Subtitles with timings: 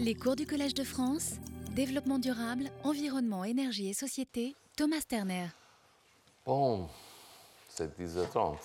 [0.00, 1.34] Les cours du Collège de France,
[1.70, 5.48] Développement durable, Environnement, Énergie et Société, Thomas Terner.
[6.46, 6.88] Bon,
[7.68, 8.56] c'est 10h30.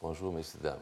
[0.00, 0.78] Bonjour, messieurs, dames.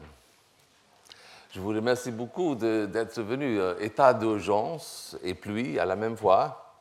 [1.51, 3.59] Je vous remercie beaucoup d'être venus.
[3.79, 6.75] État d'urgence et pluie à la même fois.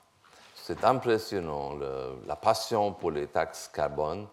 [0.54, 1.76] C'est impressionnant,
[2.26, 4.26] la passion pour les taxes carbone.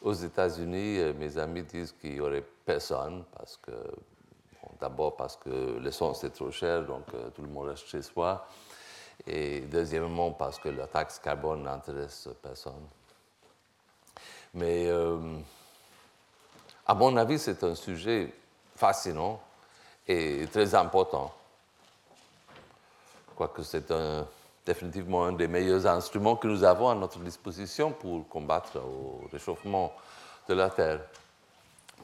[0.00, 3.72] Aux États-Unis, mes amis disent qu'il n'y aurait personne parce que
[4.82, 8.44] D'abord parce que l'essence est trop chère, donc euh, tout le monde reste chez soi.
[9.24, 12.88] Et deuxièmement parce que la taxe carbone n'intéresse personne.
[14.54, 15.38] Mais euh,
[16.84, 18.34] à mon avis, c'est un sujet
[18.74, 19.40] fascinant
[20.08, 21.32] et très important.
[23.36, 23.92] Quoique c'est
[24.66, 29.92] définitivement un des meilleurs instruments que nous avons à notre disposition pour combattre le réchauffement
[30.48, 30.98] de la Terre.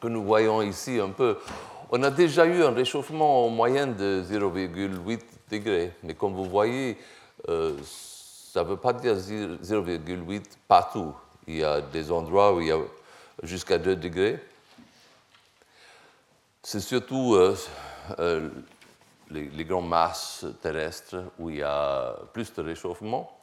[0.01, 1.39] Que nous voyons ici un peu
[1.91, 5.21] on a déjà eu un réchauffement en moyenne de 0,8
[5.51, 6.99] degrés, mais comme vous voyez,
[7.49, 11.15] euh, ça ne veut pas dire 0,8 partout.
[11.47, 12.79] Il y a des endroits où il y a
[13.43, 14.39] jusqu'à 2 degrés.
[16.63, 17.57] C'est surtout euh,
[18.19, 18.51] euh,
[19.31, 23.41] les, grandes masses terrestres où il y a plus de réchauffement,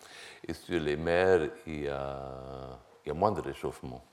[0.48, 2.78] et sur les mers, il y a
[3.14, 4.04] moins de réchauffement.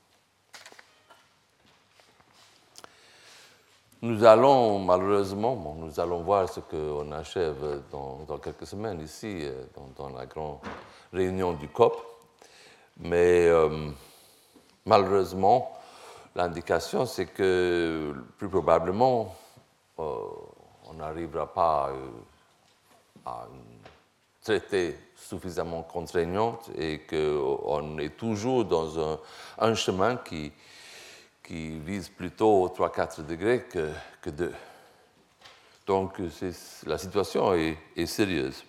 [4.03, 9.63] Nous allons, malheureusement, nous allons voir ce qu'on achève dans, quelques semaines ici, euh,
[9.95, 10.57] dans, la grande
[11.13, 11.95] réunion du COP.
[12.99, 13.87] Mais euh,
[14.85, 15.71] malheureusement,
[16.35, 19.33] l'indication, c'est que plus probablement,
[19.97, 20.03] euh,
[20.89, 21.93] on n'arrivera pas
[23.25, 23.47] à, un
[24.43, 29.17] traité suffisamment contraignant et qu'on est toujours dans
[29.59, 30.51] un chemin qui,
[31.43, 33.89] qui vise plutôt 3-4 degrés que,
[34.21, 34.53] que 2.
[35.85, 36.19] Donc
[36.85, 38.63] la situation est, sérieuse.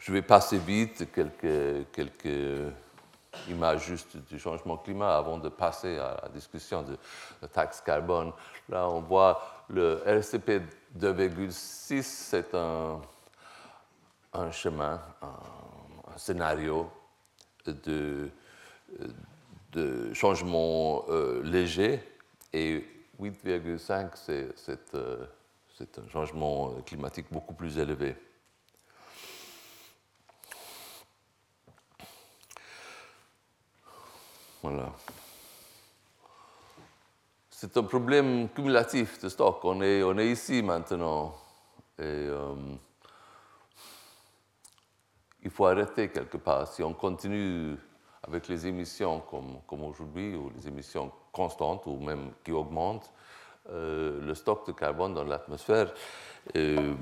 [0.00, 2.72] Je vais passer vite quelques, quelques
[3.48, 6.98] images juste du changement climat avant de passer à la discussion de
[7.40, 8.32] la taxe carbone.
[8.68, 10.62] Là, on voit le RCP
[10.98, 13.00] 2,6, c'est un,
[14.34, 16.90] un chemin, un, scénario
[17.64, 18.30] de
[20.14, 22.00] changements euh, légers
[22.52, 22.84] et
[23.20, 25.26] 8,5, euh,
[25.76, 28.16] c'est un changement climatique beaucoup plus élevé.
[34.62, 34.92] Voilà.
[37.50, 39.64] C'est un problème cumulatif de stock.
[39.64, 41.34] On est, on est ici maintenant.
[41.98, 42.54] Et, euh,
[45.42, 46.68] il faut arrêter quelque part.
[46.68, 47.76] Si on continue
[48.22, 53.10] avec les émissions comme, aujourd'hui, ou les émissions constantes, ou même qui augmentent,
[53.70, 55.92] euh, le stock de carbone dans l'atmosphère
[56.56, 56.94] euh,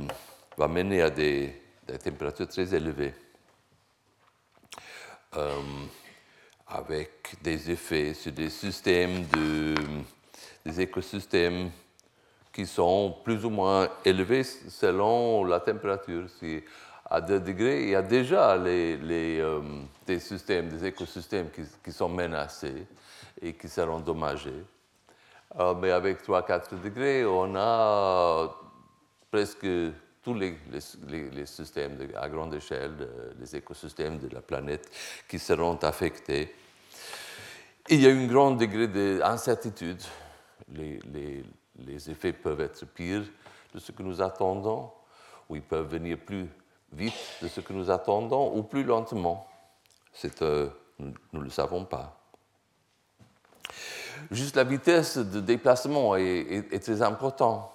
[0.56, 1.54] va mener à des,
[2.02, 3.14] températures très élevées,
[5.36, 5.60] euh,
[6.68, 9.74] avec des effets sur des systèmes, de,
[10.64, 11.70] des écosystèmes
[12.52, 16.26] qui sont plus ou moins élevés selon la température.
[17.10, 19.60] À 2 degrés, il y a déjà les, euh,
[20.06, 22.86] des systèmes, des écosystèmes qui, sont menacés
[23.42, 24.64] et qui seront endommagés.
[25.58, 28.56] Euh, mais avec 3-4 degrés, on a
[29.28, 29.66] presque
[30.22, 30.56] tous les,
[31.08, 32.92] les, systèmes à grande échelle,
[33.40, 34.88] les écosystèmes de la planète
[35.28, 36.54] qui seront affectés.
[37.88, 40.02] il y a un grand degré d'incertitude.
[40.72, 41.00] Les,
[41.86, 43.24] les effets peuvent être pires
[43.74, 44.92] de ce que nous attendons,
[45.48, 46.46] ou ils peuvent venir plus
[46.92, 49.46] vite de ce que nous attendons ou plus lentement.
[50.42, 50.68] Euh,
[50.98, 52.16] nous ne le savons pas.
[54.30, 57.70] Juste la vitesse de déplacement est, très importante.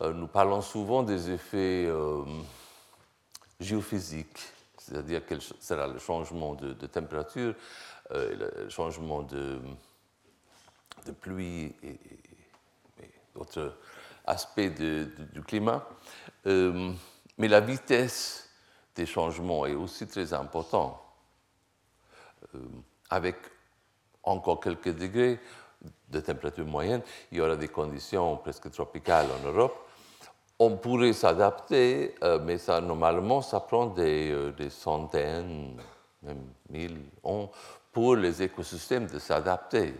[0.00, 2.22] Euh, nous parlons souvent des effets euh,
[3.60, 4.38] géophysiques,
[4.78, 7.54] c'est-à-dire quel sera le changement de, température,
[8.10, 9.58] le changement de
[11.20, 11.98] pluie et,
[13.34, 13.74] d'autres
[14.26, 15.84] aspects du climat.
[17.38, 18.48] Mais la vitesse
[18.94, 20.98] des changements est aussi très importante.
[22.54, 22.58] Euh,
[23.10, 23.36] avec
[24.22, 25.40] encore quelques degrés
[26.08, 29.88] de température moyenne, il y aura des conditions presque tropicales en Europe.
[30.58, 35.80] On pourrait s'adapter, euh, mais ça, normalement, ça prend des, euh, des centaines,
[36.22, 37.50] même mille ans,
[37.90, 39.94] pour les écosystèmes de s'adapter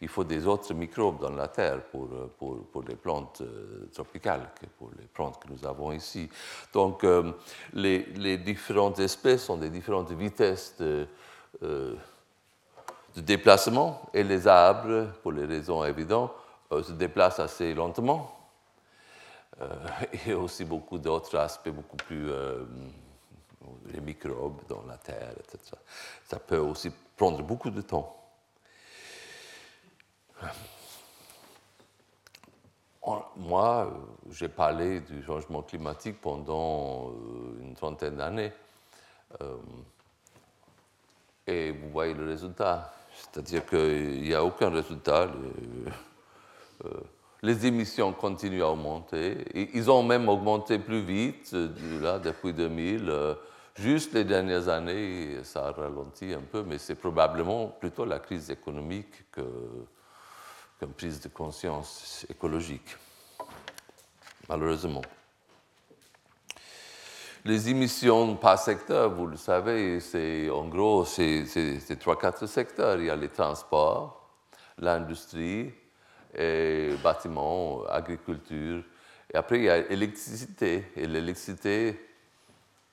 [0.00, 4.50] il faut des autres microbes dans la terre pour, pour, pour les plantes euh, tropicales
[4.78, 6.28] pour les plantes que nous avons ici.
[6.72, 7.32] Donc, euh,
[7.72, 11.06] les, les, différentes espèces ont des différentes vitesses de,
[11.62, 11.94] euh,
[13.16, 16.32] déplacement et les arbres, pour les raisons évidentes,
[16.70, 18.30] se déplace assez lentement.
[20.26, 22.28] et aussi beaucoup d'autres aspects beaucoup plus
[23.86, 25.76] les microbes dans la terre, etc.
[26.24, 28.23] Ça peut aussi prendre beaucoup de temps.
[33.36, 33.92] Moi,
[34.30, 38.52] j'ai parlé du changement climatique pendant euh, une trentaine d'années.
[39.42, 39.56] Euh,
[41.46, 42.94] et vous voyez le résultat.
[43.12, 45.28] C'est-à-dire qu'il n'y a aucun résultat.
[46.84, 46.90] Euh,
[47.42, 49.44] les émissions continuent à augmenter.
[49.74, 51.52] Ils ont même augmenté plus vite
[52.00, 53.36] là, depuis 2000.
[53.76, 58.50] Juste les dernières années, ça a ralenti un peu, mais c'est probablement plutôt la crise
[58.50, 59.12] économique
[60.78, 62.96] qu'une prise de conscience écologique,
[64.48, 65.02] malheureusement.
[67.44, 72.98] Les émissions par secteur, vous le savez, c'est en gros, c'est trois, quatre secteurs.
[72.98, 74.30] Il y a les transports,
[74.78, 75.70] l'industrie,
[76.34, 78.82] et bâtiments, agriculture.
[79.32, 80.86] Et après, il y a l'électricité.
[80.96, 82.00] Et l'électricité,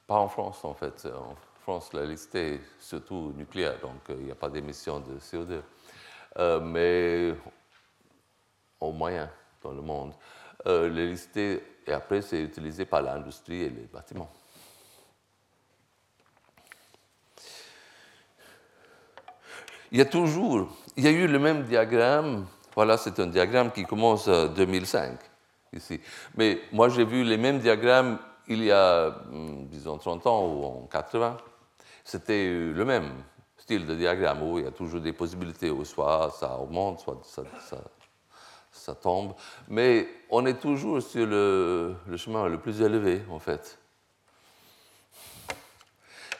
[0.05, 1.05] pas en France, en fait.
[1.05, 5.61] En France, l'électricité est surtout nucléaire, donc euh, il n'y a pas d'émission de CO2.
[6.37, 7.35] Euh, mais
[8.81, 9.29] au moyen
[9.63, 10.13] dans le monde,
[10.67, 14.29] euh, l'électricité, et après, c'est utilisé par l'industrie et les bâtiments.
[19.91, 22.45] Il y a toujours, il y a eu le même diagramme.
[22.75, 25.19] Voilà, c'est un diagramme qui commence en 2005
[25.73, 25.99] ici.
[26.35, 28.17] Mais moi, j'ai vu les mêmes diagrammes
[28.47, 31.37] il y a, hmm, disons, 30 ans ou en 80,
[32.03, 33.23] c'était le même
[33.57, 37.21] style de diagramme où il y a toujours des possibilités, où soit ça augmente, soit
[37.23, 37.77] ça,
[39.01, 39.33] tombe.
[39.67, 43.77] Mais on est toujours sur le, chemin le plus élevé, en fait.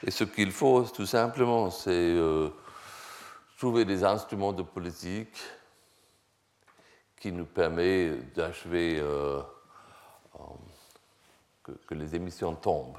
[0.04, 2.48] Et ce qu'il faut, tout simplement, c'est euh,
[3.56, 5.36] trouver des instruments de politique
[7.20, 9.40] qui nous permettent d'achever euh,
[11.62, 12.98] que, les émissions tombent.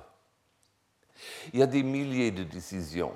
[1.52, 3.14] Il y a des milliers de décisions.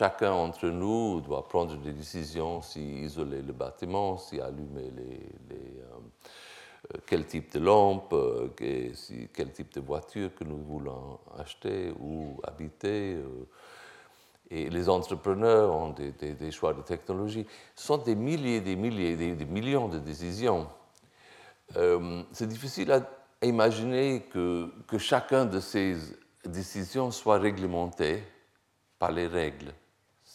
[0.00, 6.98] Chacun d'entre nous doit prendre des décisions si isoler le bâtiment, si allumer les, euh,
[7.06, 13.16] quel type de lampe, euh, quel type de voiture que nous voulons acheter ou habiter.
[13.16, 13.46] Euh.
[14.50, 17.46] et les entrepreneurs ont des, choix de technologie.
[17.74, 20.66] Ce sont des milliers, des milliers, des, millions de décisions.
[22.32, 23.02] c'est difficile à
[23.42, 25.94] imaginer que, que chacun de ces
[26.46, 28.22] décisions soit réglementé
[28.98, 29.74] par les règles.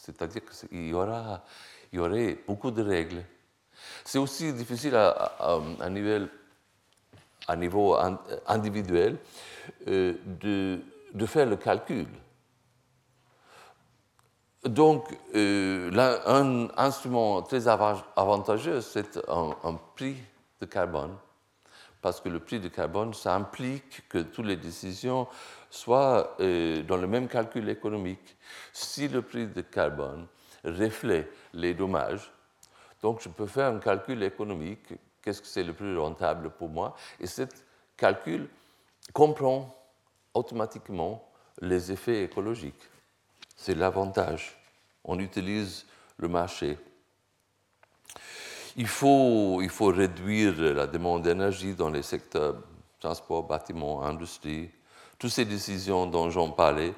[0.05, 1.43] C'est-à-dire qu'il y, aura,
[1.91, 3.23] il y aurait beaucoup de règles.
[4.03, 6.27] C'est aussi difficile à, niveau,
[7.47, 7.97] à niveau
[8.45, 9.17] individuel
[9.87, 10.79] euh, de,
[11.13, 12.07] de, faire le calcul.
[14.63, 15.91] Donc, euh,
[16.25, 20.17] un instrument très avantageux, c'est un prix
[20.61, 21.15] de carbone
[22.05, 25.27] parce que le prix du carbone, ça implique que toutes les décisions
[25.75, 28.35] soient euh, dans le même calcul économique.
[28.73, 30.27] Si le prix du carbone
[30.63, 32.31] reflète les dommages,
[33.01, 36.95] donc je peux faire un calcul économique, qu'est-ce que c'est le plus rentable pour moi,
[37.19, 37.43] et ce
[37.97, 38.47] calcul
[39.13, 39.73] comprend
[40.33, 41.29] automatiquement
[41.61, 42.83] les effets écologiques.
[43.55, 44.57] C'est l'avantage.
[45.03, 45.85] On utilise
[46.17, 46.77] le marché
[48.77, 52.55] il faut, il faut réduire la demande d'énergie dans les secteurs
[52.99, 54.69] transport, bâtiment, industrie.
[55.17, 56.93] Toutes ces décisions dont j'en parlais,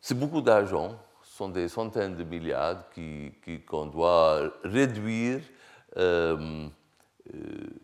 [0.00, 2.84] c'est beaucoup d'argent, ce sont des centaines de milliards
[3.68, 5.40] qu'on doit réduire
[5.96, 6.68] euh,
[7.34, 7.38] euh,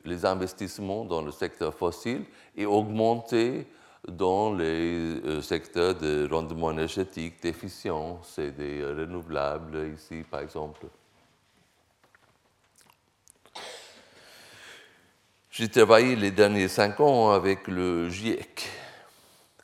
[0.04, 2.24] les investissements dans le secteur fossile
[2.56, 3.66] et augmenter
[4.06, 10.86] dans les euh, secteurs de rendement énergétique, d'efficience et des renouvelables, ici par exemple.
[15.54, 18.70] J'ai travaillé les derniers cinq ans avec le GIEC.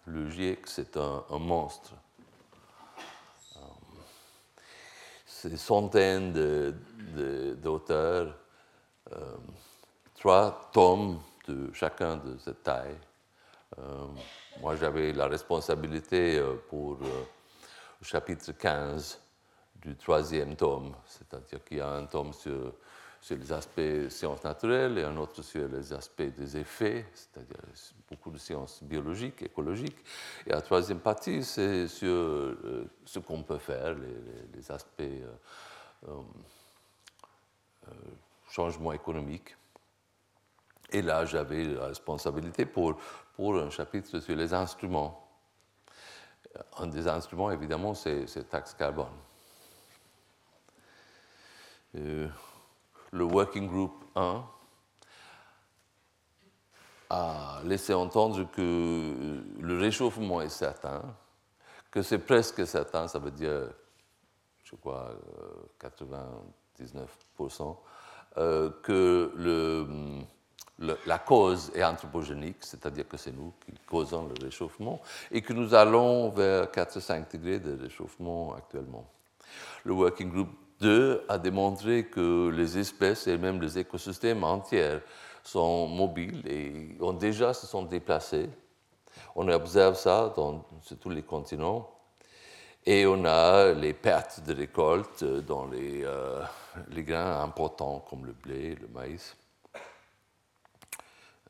[0.05, 1.95] Le GIEC, c'est un, monstre.
[3.57, 3.61] Euh,
[5.25, 6.35] c'est centaines
[7.55, 8.37] d'auteurs,
[9.15, 9.37] euh,
[10.15, 12.99] trois tomes de chacun de cette taille.
[13.79, 14.09] Euh,
[14.61, 19.23] moi, j'avais la responsabilité pour le chapitre 15
[19.77, 22.75] du troisième tome, c'est-à-dire qu'il y a un tome sur
[23.21, 27.59] sur les aspects sciences naturelles et un autre sur les aspects des effets, c'est-à-dire
[28.09, 29.99] beaucoup de sciences biologiques, écologiques.
[30.47, 33.95] Et la troisième partie, c'est sur euh, ce qu'on peut faire,
[34.55, 35.27] les, aspects euh,
[36.09, 37.93] euh,
[38.51, 39.57] changement économique.
[40.91, 42.99] Et là, j'avais la responsabilité pour,
[43.35, 45.29] pour un chapitre sur les instruments.
[46.79, 49.07] Un des instruments, évidemment, c'est taxe carbone.
[53.13, 54.45] Le Working Group 1
[57.11, 61.03] a laissé entendre que le réchauffement est certain,
[61.91, 63.71] que c'est presque certain, ça veut dire,
[64.65, 65.13] je crois,
[65.81, 67.77] 99%,
[68.37, 69.87] euh, que le,
[71.07, 75.01] la cause est anthropogénique, c'est-à-dire que c'est nous qui causons le réchauffement,
[75.31, 79.09] et que nous allons vers 4-5 degrés de réchauffement actuellement.
[79.85, 80.51] Le Working Group
[80.81, 84.99] 2 a démontré que les espèces et même les écosystèmes entiers
[85.43, 88.49] sont mobiles et ont déjà se sont déplacés.
[89.35, 90.35] On observe ça
[90.83, 91.91] sur tous les continents.
[92.87, 96.43] Et on a les pertes de récolte dans les, euh,
[96.97, 99.37] grains importants comme le blé, le maïs.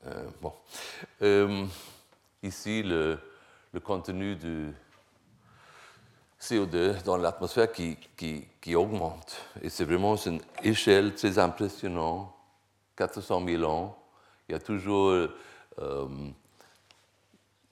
[0.07, 0.53] Euh, bon.
[1.23, 1.65] Euh,
[2.43, 3.19] ici, le,
[3.73, 4.73] le, contenu du
[6.41, 9.37] CO2 dans l'atmosphère qui, qui, qui, augmente.
[9.63, 12.33] Et c'est vraiment une échelle très impressionnante
[12.99, 13.97] 400 000 ans,
[14.49, 15.11] il y a toujours.
[15.11, 15.29] Euh,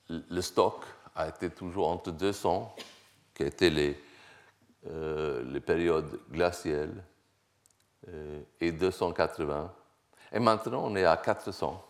[0.09, 0.85] le stock
[1.17, 2.75] a été toujours entre 200,
[3.35, 4.01] qui étaient les,
[4.89, 7.03] euh, les périodes glaciales,
[8.09, 9.73] euh, et 280.
[10.33, 11.85] Et maintenant, on est à 400.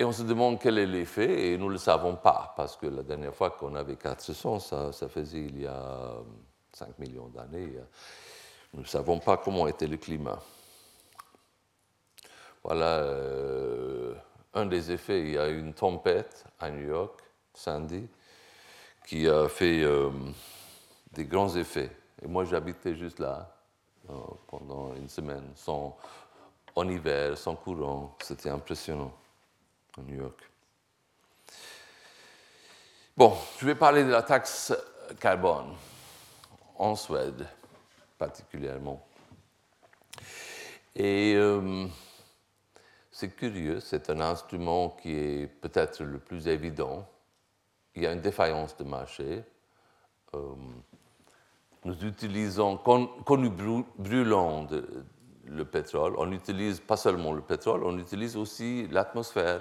[0.00, 2.86] Et on se demande quel est l'effet, et nous ne le savons pas, parce que
[2.86, 6.14] la dernière fois qu'on avait 400, ça, ça faisait il y a
[6.72, 7.74] 5 millions d'années.
[8.72, 10.38] Nous ne savons pas comment était le climat.
[12.64, 14.14] Voilà euh,
[14.54, 15.20] un des effets.
[15.20, 17.20] Il y a eu une tempête à New York,
[17.52, 18.08] Sandy,
[19.06, 20.08] qui a fait euh,
[21.12, 21.94] des grands effets.
[22.22, 23.54] Et moi, j'habitais juste là
[24.08, 24.14] euh,
[24.46, 25.94] pendant une semaine, sans,
[26.74, 28.16] en hiver, sans courant.
[28.22, 29.12] C'était impressionnant
[29.98, 30.38] à New York.
[33.16, 34.72] Bon, je vais parler de la taxe
[35.18, 35.74] carbone
[36.78, 37.46] en Suède
[38.18, 39.06] particulièrement.
[40.94, 41.86] Et euh,
[43.10, 47.06] c'est curieux, c'est un instrument qui est peut-être le plus évident.
[47.94, 49.42] Il y a une défaillance de marché.
[50.34, 50.54] Euh,
[51.84, 54.68] nous utilisons, quand, nous brûlons
[55.44, 59.60] le pétrole, on n'utilise pas seulement le pétrole, on utilise aussi l'atmosphère.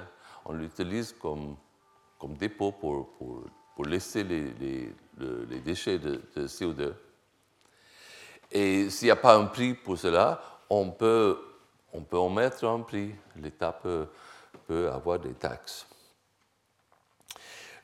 [0.50, 1.56] On l'utilise comme,
[2.18, 3.44] comme dépôt pour, pour,
[3.76, 4.92] pour laisser les, les,
[5.48, 6.92] les, déchets de, de CO2.
[8.52, 11.40] Et s'il n'y a pas un prix pour cela, on peut,
[11.94, 13.14] on peut en mettre un prix.
[13.36, 14.08] L'État peut,
[14.66, 15.86] peut, avoir des taxes.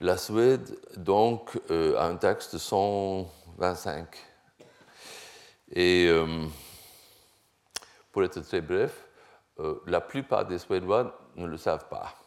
[0.02, 4.08] La Suède, donc, euh, a un taxe de 125.
[5.70, 6.48] Et euh,
[8.12, 9.06] pour être très bref,
[9.60, 12.25] euh, la plupart des Suédois ne le savent pas.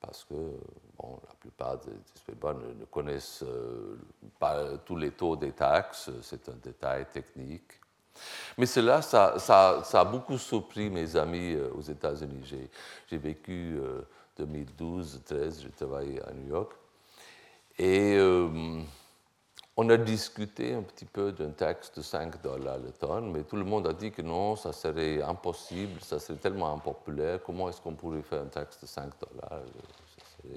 [0.00, 1.92] Parce que la plupart des,
[2.24, 3.98] Suédois ne, connaissent euh,
[4.38, 7.72] pas tous les taux des taxes, c'est un détail technique.
[8.56, 12.42] Mais cela, ça, ça, a beaucoup surpris mes amis euh, aux États-Unis.
[13.08, 13.78] J'ai vécu
[14.38, 16.72] 2012-2013, euh, j'ai travaillé à New York.
[17.78, 18.18] Et
[19.76, 23.56] on a discuté un petit peu d'un taxe de 5 dollars le tonne, mais tout
[23.56, 27.40] le monde a dit que non, ça serait impossible, ça serait tellement impopulaire.
[27.44, 29.62] Comment est-ce qu'on pourrait faire un taxe de 5 dollars?
[30.44, 30.54] Euh,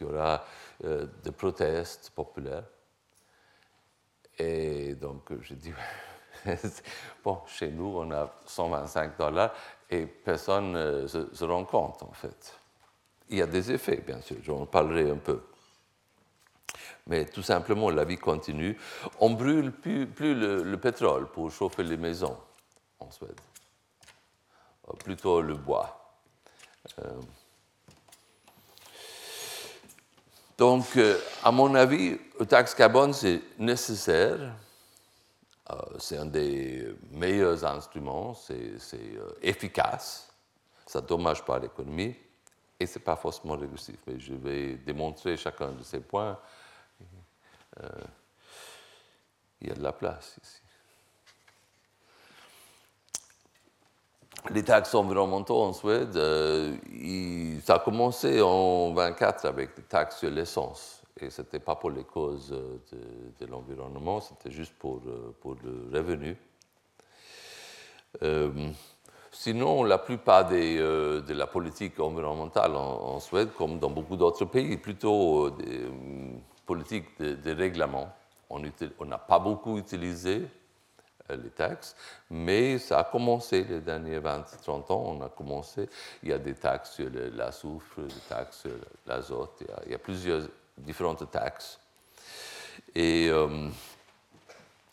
[0.00, 0.44] il y aura
[0.84, 2.64] euh, des protestes populaires.
[4.38, 5.72] Et donc, j'ai dit,
[7.24, 9.52] bon, chez nous, on a 125 dollars
[9.88, 12.54] et personne ne se, rend compte, en fait.
[13.28, 15.40] Il y a des effets, bien sûr, j'en parlerai un peu.
[17.06, 18.76] Mais tout simplement, la vie continue.
[19.20, 22.36] On brûle plus, le, pétrole pour chauffer les maisons
[22.98, 23.40] en Suède,
[24.88, 26.02] euh, plutôt le bois.
[30.56, 34.38] Donc, euh, à mon avis, le taxe carbone, c'est nécessaire.
[35.70, 38.54] Euh, c'est un des meilleurs instruments, c'est
[38.94, 40.32] euh, efficace,
[40.86, 42.14] ça ne dommage pas l'économie
[42.78, 43.96] et ce n'est pas forcément régressif.
[44.06, 46.38] Mais je vais démontrer chacun de ces points.
[49.60, 50.60] Il y a de la place ici.
[54.50, 56.76] les taxes environnementales en Suède, euh,
[57.64, 61.02] ça a commencé en 24 avec des taxes sur l'essence.
[61.20, 65.98] Et ce n'était pas pour les causes de, l'environnement, c'était juste pour, euh, pour, le
[65.98, 66.36] revenu.
[68.22, 68.50] Euh,
[69.32, 75.50] sinon, la plupart de la politique environnementale en, Suède, comme dans beaucoup d'autres pays, plutôt
[76.66, 78.12] politiques de, règlement.
[78.50, 78.60] On
[79.04, 80.42] n'a pas beaucoup utilisé
[81.30, 81.96] euh, les taxes,
[82.30, 85.88] mais ça a commencé les derniers 20-30 ans, on a commencé,
[86.22, 88.72] il y a des taxes sur la soufre, des taxes sur
[89.06, 90.42] l'azote, il, y a plusieurs
[90.78, 91.80] différentes taxes.
[92.94, 93.68] Et euh,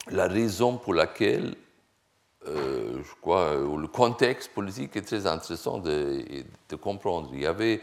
[0.10, 1.56] la raison pour laquelle,
[2.48, 6.24] euh, je crois, le contexte politique est très intéressant de,
[6.70, 7.30] de comprendre.
[7.34, 7.82] Il y avait,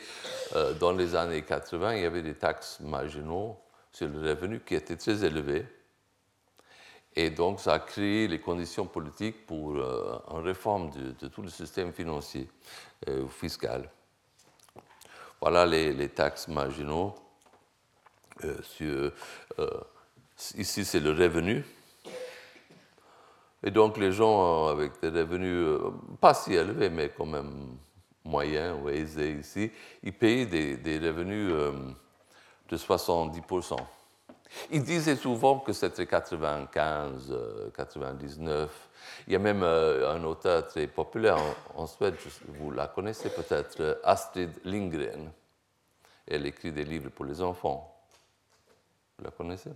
[0.81, 3.57] dans les années 80, il y avait des taxes marginaux
[3.93, 5.67] sur le revenu qui étaient très élevés.
[7.17, 11.93] Et donc, ça a créé les conditions politiques pour une réforme de, tout le système
[11.93, 12.49] financier
[13.09, 13.91] ou fiscal.
[15.41, 17.15] Voilà les, taxes marginaux.
[18.63, 19.13] sur,
[20.57, 21.65] ici, c'est le revenu.
[23.63, 27.77] Et donc les gens avec des revenus euh, pas si élevés, mais quand même
[28.25, 29.71] moyens ou aisés ici,
[30.03, 31.73] ils payaient des, revenus euh,
[32.71, 33.77] de 70%.
[34.71, 37.35] Ils disaient souvent que c'était 95,
[37.77, 38.49] 99.
[38.49, 38.67] Euh,
[39.27, 41.39] Il y a même un auteur très populaire
[41.77, 42.17] en, Suède,
[42.49, 45.31] vous la connaissez peut-être, Astrid Lindgren.
[46.27, 47.95] Elle écrit des livres pour les enfants.
[49.19, 49.71] Vous la connaissez?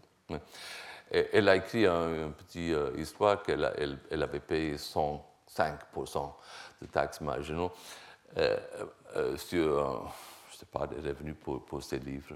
[1.11, 6.33] Elle a écrit une petite euh, histoire qu'elle elle, avait payé 105%
[6.81, 7.71] de taxes marginaux
[8.37, 8.59] euh,
[9.17, 10.13] euh, sur,
[10.51, 12.35] je sais pas, des revenus pour, pour, ses livres.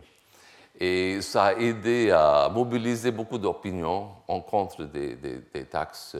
[0.78, 6.16] Et ça a aidé à mobiliser beaucoup d'opinions en contre des, taxes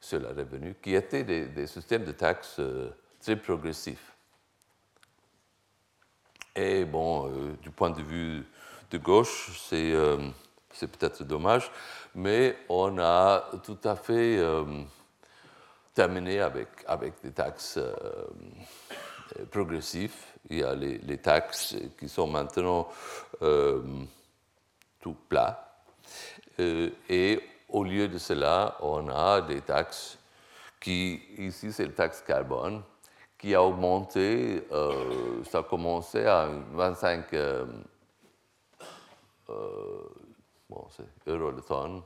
[0.00, 2.60] sur le revenu, qui étaient des, systèmes de taxes
[3.20, 4.14] très progressifs.
[6.54, 7.28] Et bon,
[7.60, 8.44] du point de vue
[8.90, 11.70] de gauche, c'est peut-être dommage,
[12.14, 14.64] mais on a tout à fait euh,
[15.94, 20.14] terminé avec, avec des taxes euh, progressives.
[20.50, 25.64] Il y a les, taxes qui sont maintenant euh, tout plats.
[26.58, 30.18] et au lieu de cela, on a des taxes
[30.80, 32.82] qui, ici c'est la taxe carbone,
[33.38, 34.64] qui a augmenté,
[35.50, 37.26] ça a commencé à 25
[40.68, 42.02] bon, c'est euros le tonne.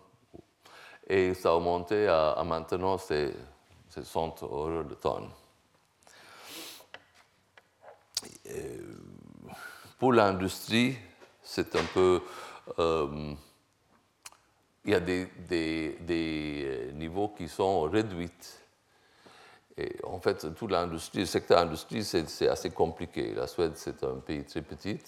[1.07, 3.35] Et ça a augmenté à, maintenant, c'est
[3.91, 5.29] 100 euros le tonne.
[9.99, 10.97] pour l'industrie,
[11.53, 12.21] c'est un peu.
[12.79, 13.35] Euh,
[14.85, 18.31] il y a des, des, des, niveaux qui sont réduits.
[19.77, 23.33] Et en fait, toute l'industrie, le secteur industrie, c'est assez compliqué.
[23.35, 24.99] La Suède, c'est un pays très petit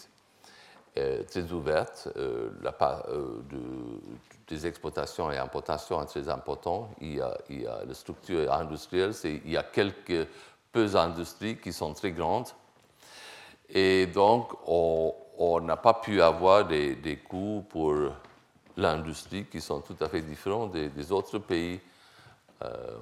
[0.95, 2.09] très ouverte.
[2.17, 3.59] Euh, la part euh, de,
[4.47, 6.91] des exportations et importations est très importante.
[7.01, 10.29] Il y a, il y a la structure industrielle, il y a quelques
[10.71, 12.49] peu d'industries qui sont très grandes.
[13.69, 15.15] Et donc, on
[15.61, 17.95] n'a pas pu avoir des, des coûts pour
[18.77, 21.81] l'industrie qui sont tout à fait différents des, autres pays
[22.63, 22.99] euh,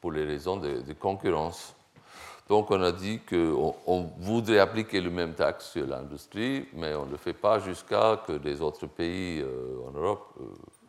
[0.00, 1.74] pour les raisons de, concurrence.
[2.48, 7.10] Donc on a dit qu'on voudrait appliquer le même taxe sur l'industrie, mais on ne
[7.10, 10.44] le fait pas jusqu'à que les autres pays euh, en Europe euh,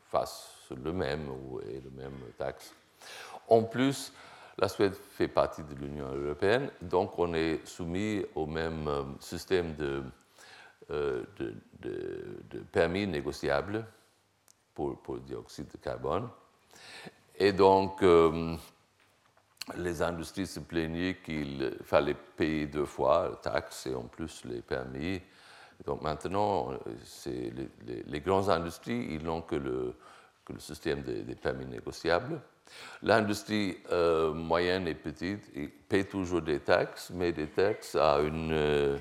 [0.10, 2.74] fassent le même ou aient le même taxe.
[3.50, 4.14] En plus,
[4.58, 8.88] la Suède fait partie de l'Union européenne, donc on est soumis au même
[9.20, 10.04] système de,
[12.72, 13.86] permis négociables
[14.74, 16.30] pour, pour, le dioxyde de carbone.
[17.38, 18.04] Et donc,
[19.78, 24.62] les industries se plaignaient qu'il fallait payer deux fois la taxe et en plus les
[24.62, 25.22] permis.
[25.86, 26.72] Donc maintenant,
[27.26, 29.96] les, les, grandes industries, ils n'ont que le,
[30.44, 32.42] que le système des, permis négociables.
[33.02, 35.52] L'industrie euh, moyenne et petite
[35.88, 38.98] paie toujours des taxes, mais des taxes à un euh,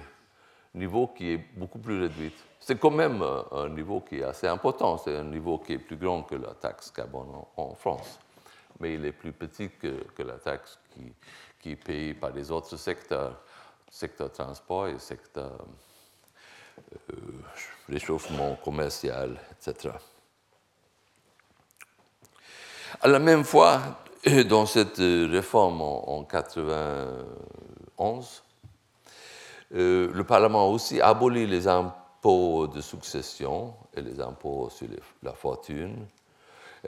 [0.74, 2.32] niveau qui est beaucoup plus réduit.
[2.60, 5.96] C'est quand même un niveau qui est assez important, c'est un niveau qui est plus
[5.96, 8.18] grand que la taxe carbone en France
[8.80, 10.78] mais il est plus petit que, la taxe
[11.60, 13.40] qui, est payée par les autres secteurs,
[13.90, 15.64] secteur transport et secteur
[17.12, 17.16] euh,
[17.88, 19.94] réchauffement commercial, etc.
[23.00, 23.98] À la même fois,
[24.48, 28.42] dans cette réforme en, 1991,
[29.74, 34.88] euh, le Parlement a aussi aboli les impôts de succession et les impôts sur
[35.22, 36.06] la fortune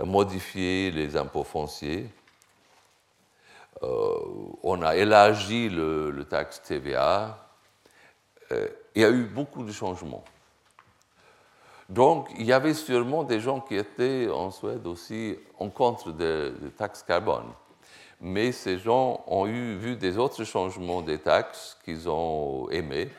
[0.05, 2.09] modifié les impôts fonciers.
[3.83, 4.19] Euh,
[4.62, 7.38] on a élargi le, taxe TVA.
[8.53, 10.25] Euh, il y a eu beaucoup de changements.
[11.88, 16.51] Donc, il y avait sûrement des gens qui étaient en Suède aussi en contre des
[16.51, 17.47] de taxes carbone.
[18.21, 23.11] Mais ces gens ont eu, vu des autres changements des taxes qu'ils ont aimés.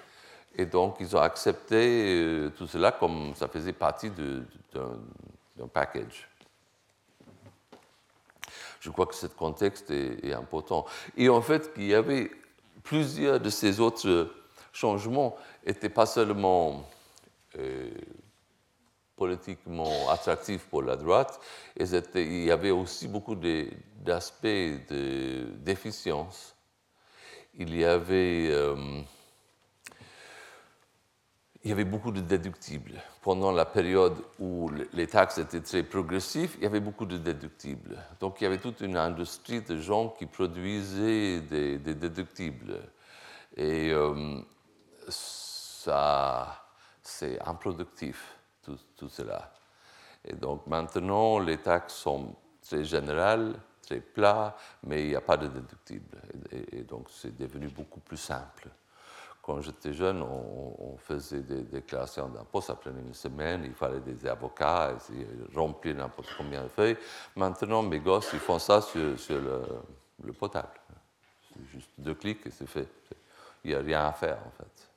[0.55, 6.27] Et donc, ils ont accepté euh, tout cela comme ça faisait partie d'un package.
[8.79, 10.85] Je crois que ce contexte est, important.
[11.15, 12.31] Et en fait, il y avait
[12.83, 14.29] plusieurs de ces autres
[14.73, 15.35] changements
[15.65, 16.87] n'étaient pas seulement
[17.57, 17.91] euh,
[19.21, 21.39] politiquement attractif pour la droite.
[21.79, 26.55] Il y avait aussi beaucoup d'aspects de, d'efficience.
[27.53, 28.47] Il y avait.
[28.49, 29.03] Euh,
[31.63, 32.99] il y avait beaucoup de déductibles.
[33.21, 37.97] Pendant la période où les taxes étaient très progressives, il y avait beaucoup de déductibles.
[38.19, 42.79] Donc il y avait toute une industrie de gens qui produisaient des, déductibles.
[43.55, 44.39] Et euh,
[45.07, 46.65] ça,
[47.03, 49.53] c'est improductif, tout, cela.
[50.25, 55.37] Et donc maintenant, les taxes sont très générales, très plats, mais il n'y a pas
[55.37, 56.17] de déductibles.
[56.51, 58.69] et donc c'est devenu beaucoup plus simple.
[59.41, 64.27] Quand j'étais jeune, on, faisait des déclarations d'impôts, ça prenait une semaine, il fallait des
[64.27, 64.95] avocats,
[65.55, 66.97] remplir n'importe combien de feuilles.
[67.35, 70.79] Maintenant, mes gosses, ils font ça sur, le, potable.
[71.49, 72.87] C'est juste deux clics et c'est fait.
[73.63, 74.90] Il n'y a rien à faire, en fait.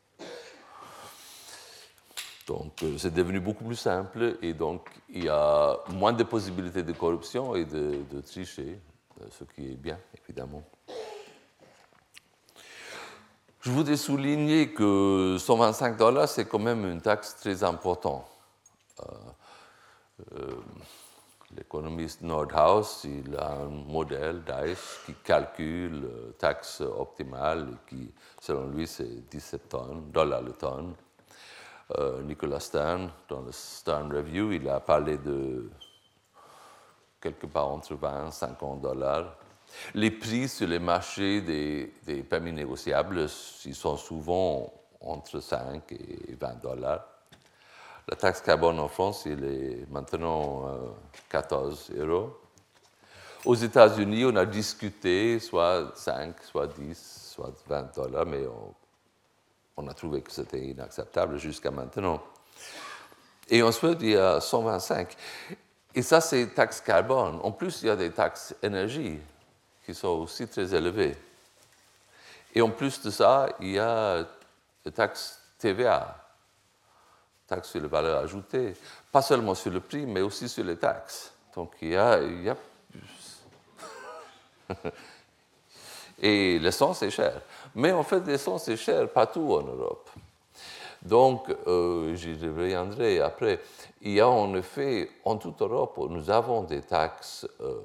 [2.47, 6.83] Donc, euh, c'est devenu beaucoup plus simple et donc il y a moins de possibilités
[6.83, 8.79] de corruption et de, tricher,
[9.21, 10.63] euh, ce qui est bien, évidemment.
[13.61, 18.27] Je voudrais souligner que 125 dollars, c'est quand même une taxe très importante.
[20.37, 20.61] Euh,
[21.57, 26.07] l'économiste Nordhaus, il a un modèle DICE qui calcule
[26.39, 29.75] taxe optimale qui, selon lui, c'est 17
[30.13, 30.95] dollars le tonne.
[31.99, 35.71] Euh, Nicolas Stern, dans le Stern Review, il a parlé de
[37.21, 39.37] quelque part entre 20 et 50 dollars
[39.95, 43.27] les prix sur les marchés des, permis négociables
[43.65, 47.05] ils sont souvent entre 5 et 20 dollars.
[48.09, 50.69] La taxe carbone en France, il est maintenant
[51.31, 52.39] 14 euh, euros.
[53.45, 58.75] Aux États-Unis, on a discuté soit 5, soit 10, soit 20 dollars, mais on,
[59.89, 62.23] a trouvé que c'était inacceptable jusqu'à maintenant.
[63.49, 65.17] Et ensuite, il y a 125.
[65.95, 67.41] Et ça, c'est taxe carbone.
[67.43, 69.19] En plus, il y a des taxes énergie
[69.85, 71.17] qui sont aussi très élevés.
[72.55, 74.25] Et en plus de ça, il y a
[74.85, 76.17] la taxe TVA,
[77.47, 78.75] taxe sur la valeur ajoutée,
[79.11, 81.33] pas seulement sur le prix, mais aussi sur les taxes.
[81.55, 82.57] Donc il y a, il y a
[86.23, 87.41] Et l'essence est chère.
[87.75, 90.11] Mais en fait, l'essence est chère partout en Europe.
[91.03, 93.61] Donc, euh, j'y reviendrai après.
[94.01, 97.81] Il y a en effet, en toute Europe, nous avons des taxes euh,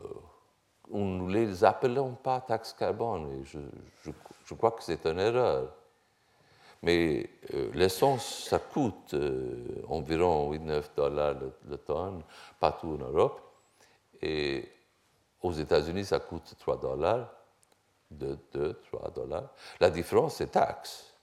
[0.91, 3.43] nous ne les appelons pas taxes carbone.
[3.43, 5.71] Je, crois que c'est une erreur.
[6.81, 11.35] Mais euh, l'essence, ça coûte euh, environ 8-9 dollars
[11.67, 12.23] le, tonne
[12.59, 13.41] partout en Europe.
[14.21, 14.67] Et
[15.41, 17.27] aux États-Unis, ça coûte 3 dollars.
[18.11, 19.53] 2, 2, 3 dollars.
[19.79, 21.13] La différence, c'est taxe.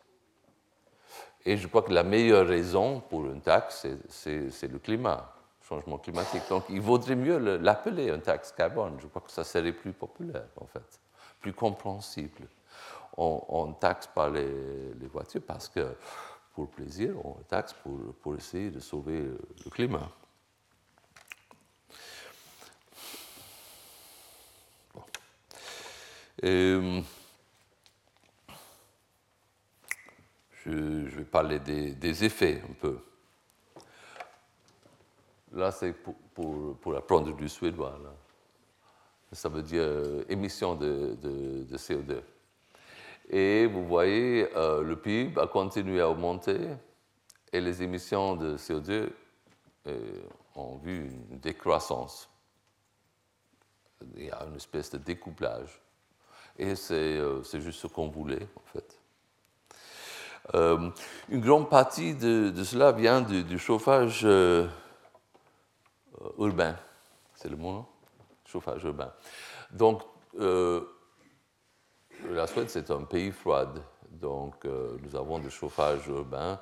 [1.45, 5.33] Et je crois que la meilleure raison pour une taxe, c'est le climat
[5.69, 6.43] changement climatique.
[6.49, 8.99] Donc il vaudrait mieux l'appeler une taxe carbone.
[9.01, 11.01] Je crois que ça serait plus populaire, en fait,
[11.41, 12.49] plus compréhensible.
[13.19, 15.97] On, taxe pas les, voitures parce que,
[16.53, 17.75] pour plaisir, on taxe
[18.23, 20.11] pour essayer de sauver le climat.
[26.45, 27.01] Euh,
[30.65, 32.99] je, vais parler des effets un peu.
[35.53, 37.99] Là, c'est pour, pour, apprendre du suédois.
[39.33, 42.21] Ça veut dire euh, émission de, de, CO2.
[43.31, 46.61] Et vous voyez, euh, le PIB a continué à augmenter
[47.53, 49.11] et les émissions de CO2
[49.87, 50.23] euh,
[50.55, 52.29] ont vu une décroissance.
[54.17, 55.81] Il y a une espèce de découplage.
[56.59, 58.99] Et c'est juste ce qu'on voulait, en fait.
[61.29, 64.69] une grande partie de, cela vient du, chauffage euh,
[66.39, 66.77] urbain.
[67.35, 67.85] C'est le mot,
[68.47, 69.13] Chauffage urbain.
[69.71, 70.03] Donc,
[70.39, 70.81] euh,
[72.31, 73.67] la Suède, c'est un pays froid.
[74.09, 76.61] Donc, euh, nous avons du chauffage urbain.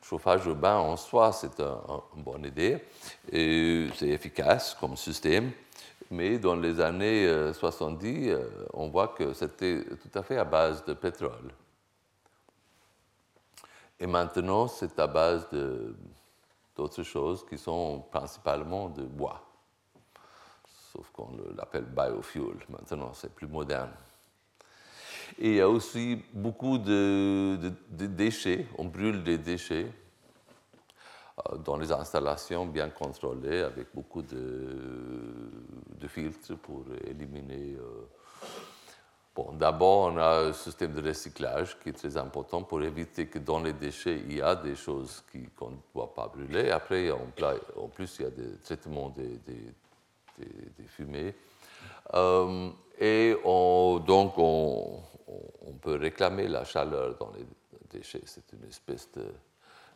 [0.00, 2.84] Le chauffage urbain en soi, c'est une bonne idée.
[3.30, 5.50] Et c'est efficace comme système.
[6.14, 8.36] Mais dans les années 70,
[8.72, 11.50] on voit que c'était tout à fait à base de pétrole.
[13.98, 15.48] Et maintenant, c'est à base
[16.76, 19.44] d'autres choses qui sont principalement de bois.
[20.92, 22.58] Sauf qu'on l'appelle biofuel.
[22.68, 23.90] Maintenant, c'est plus moderne.
[25.40, 27.58] Et il y a aussi beaucoup de,
[27.90, 28.68] déchets.
[28.78, 30.03] On brûle des déchets euh,
[31.64, 37.76] dans les installations bien contrôlées avec beaucoup de, filtres pour éliminer
[39.34, 43.40] Bon, D'abord, on a un système de recyclage qui est très important pour éviter que
[43.40, 45.24] dans les déchets, il y a des choses
[45.58, 46.70] qu'on ne doit pas brûler.
[46.70, 49.40] Après, en, plus, il y a des traitements des,
[50.38, 51.34] des, fumées.
[52.14, 52.70] Euh,
[53.00, 53.34] et
[54.06, 55.02] donc, on,
[55.82, 57.44] peut réclamer la chaleur dans les
[57.90, 58.22] déchets.
[58.26, 59.26] C'est une espèce de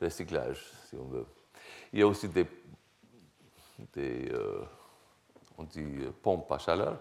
[0.01, 1.27] recyclage, si on veut.
[1.93, 2.47] Il y a aussi des,
[3.93, 4.65] des euh,
[5.57, 5.85] on dit
[6.23, 6.99] pompes à chaleur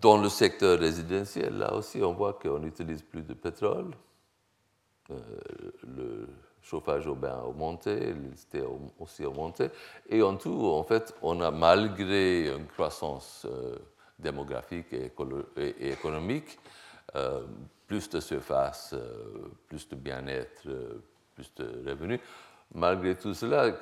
[0.00, 3.90] Dans le secteur résidentiel, là aussi, on voit qu'on n'utilise plus de pétrole.
[5.10, 5.16] Euh,
[5.82, 6.28] le
[6.62, 9.70] chauffage au bain a augmenté, l'électricité a augmenté.
[10.08, 13.76] Et en tout, en fait, on a, malgré une croissance euh,
[14.20, 15.10] démographique et,
[15.90, 16.58] économique,
[17.16, 17.46] euh,
[17.86, 18.94] plus de surface,
[19.68, 20.68] plus de bien-être,
[21.34, 22.20] plus de revenus.
[22.74, 23.74] Malgré tout cela,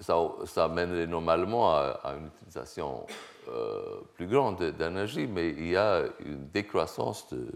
[0.00, 3.06] ça, mènerait normalement à une utilisation
[3.48, 7.50] euh, plus grande d'énergie, mais il y a une décroissance de,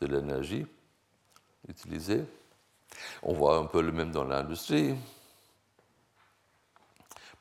[0.00, 0.64] de l'énergie
[1.66, 2.24] utilisée.
[3.22, 4.94] On voit un peu le même dans l'industrie.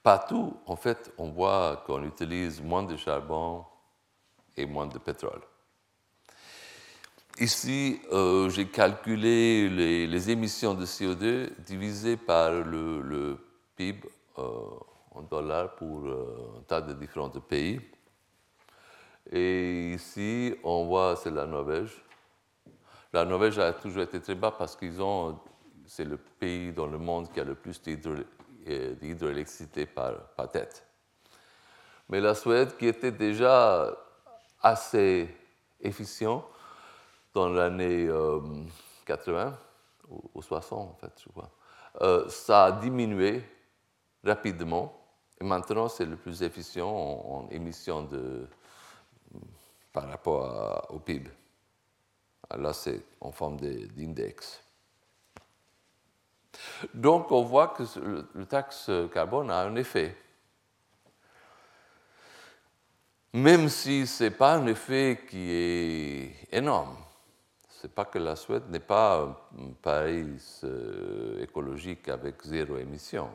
[0.02, 3.64] Partout, en fait, on voit qu'on utilise moins de charbon
[4.56, 5.42] et moins de pétrole.
[7.40, 13.38] Ici, euh, j'ai calculé les, émissions de CO2 divisées par le,
[13.76, 14.00] PIB
[14.40, 14.42] euh,
[15.12, 17.80] en dollars pour euh, un tas de différents pays.
[19.32, 22.04] Et ici, on voit, c'est la Norvège.
[23.14, 25.40] La Norvège a toujours été très bas parce qu'ils ont,
[25.86, 30.88] c'est le pays dans le monde qui a le plus d'hydroélectricité par tête.
[32.10, 33.96] Mais la Suède, qui était déjà
[34.60, 35.30] assez
[35.80, 36.44] efficient
[37.38, 38.10] dans l'année
[39.06, 39.48] 80
[40.12, 41.52] euh, ou, 60, en fait, je crois,
[42.30, 43.44] ça a diminué
[44.24, 44.98] rapidement
[45.40, 48.48] et maintenant, c'est le plus efficient en, émissions de,
[49.94, 51.30] par rapport au PIB.
[52.58, 54.64] Là, c'est en forme d'index.
[56.94, 60.18] Donc, on voit que le, taxe carbone a un effet.
[63.34, 66.96] Même si ce n'est pas un effet qui est énorme.
[67.84, 73.30] N'est pas que la Suède n'est pas un pays euh, écologique avec zéro émission.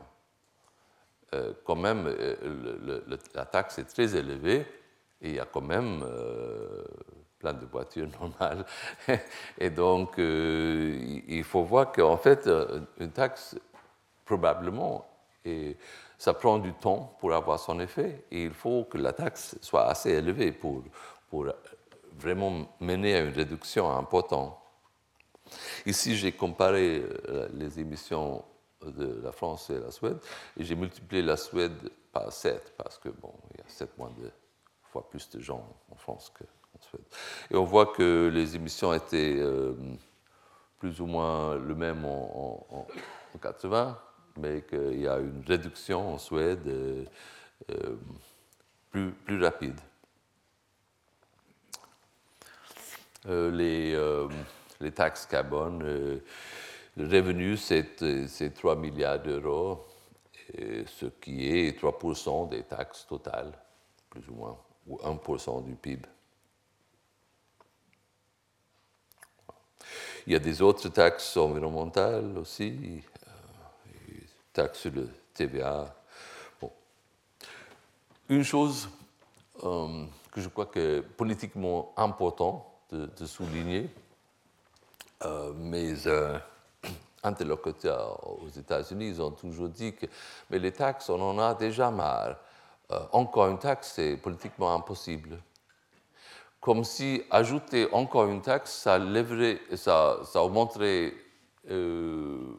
[1.33, 3.01] Euh, quand même, euh,
[3.33, 4.65] la taxe est très élevée
[5.21, 6.05] et il y a quand même
[7.39, 8.65] plein de voitures normales.
[9.57, 12.49] et donc, il faut voir qu'en fait,
[12.99, 13.55] une taxe,
[14.25, 15.07] probablement,
[16.17, 18.25] ça prend du temps pour avoir son effet.
[18.29, 20.83] Et il faut que la taxe soit assez élevée pour
[22.17, 24.57] vraiment mener à une réduction importante.
[25.85, 27.03] Ici, j'ai comparé
[27.53, 28.43] les émissions
[28.91, 30.17] de la France et la Suède.
[30.57, 34.31] Et j'ai multiplié la Suède par 7 parce que, bon, il y a 7 de,
[34.83, 37.05] fois plus de gens en France qu'en Suède.
[37.51, 39.73] Et on voit que les émissions étaient euh,
[40.79, 42.87] plus ou moins le même en, en,
[43.41, 43.99] 80,
[44.37, 47.03] mais qu'il y a une réduction en Suède euh,
[47.71, 47.95] euh,
[48.91, 49.79] plus rapide.
[53.25, 53.97] Les,
[54.79, 56.21] les taxes carbone
[56.95, 59.83] le revenu, c'est 3 milliards d'euros,
[60.55, 63.51] ce qui est 3% des taxes totales,
[64.09, 64.57] plus ou moins,
[64.87, 66.07] ou 1% du PIB.
[70.27, 74.19] Il y a des autres taxes environnementales aussi, euh,
[74.53, 75.93] taxes sur le TVA.
[78.29, 78.87] Une chose
[79.63, 83.89] euh, que je crois que politiquement important de, souligner,
[85.25, 85.93] euh, mais
[87.23, 90.05] interlocuteurs aux États-Unis, ont toujours dit que
[90.49, 92.35] mais les taxes, on en a déjà marre.
[92.91, 95.41] Euh, encore une taxe, c'est politiquement impossible.
[96.59, 101.13] Comme si ajouter encore une taxe, ça, lèverait, ça, ça augmenterait
[101.69, 102.55] euh,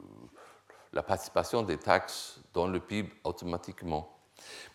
[0.93, 4.11] la participation des taxes dans le PIB automatiquement.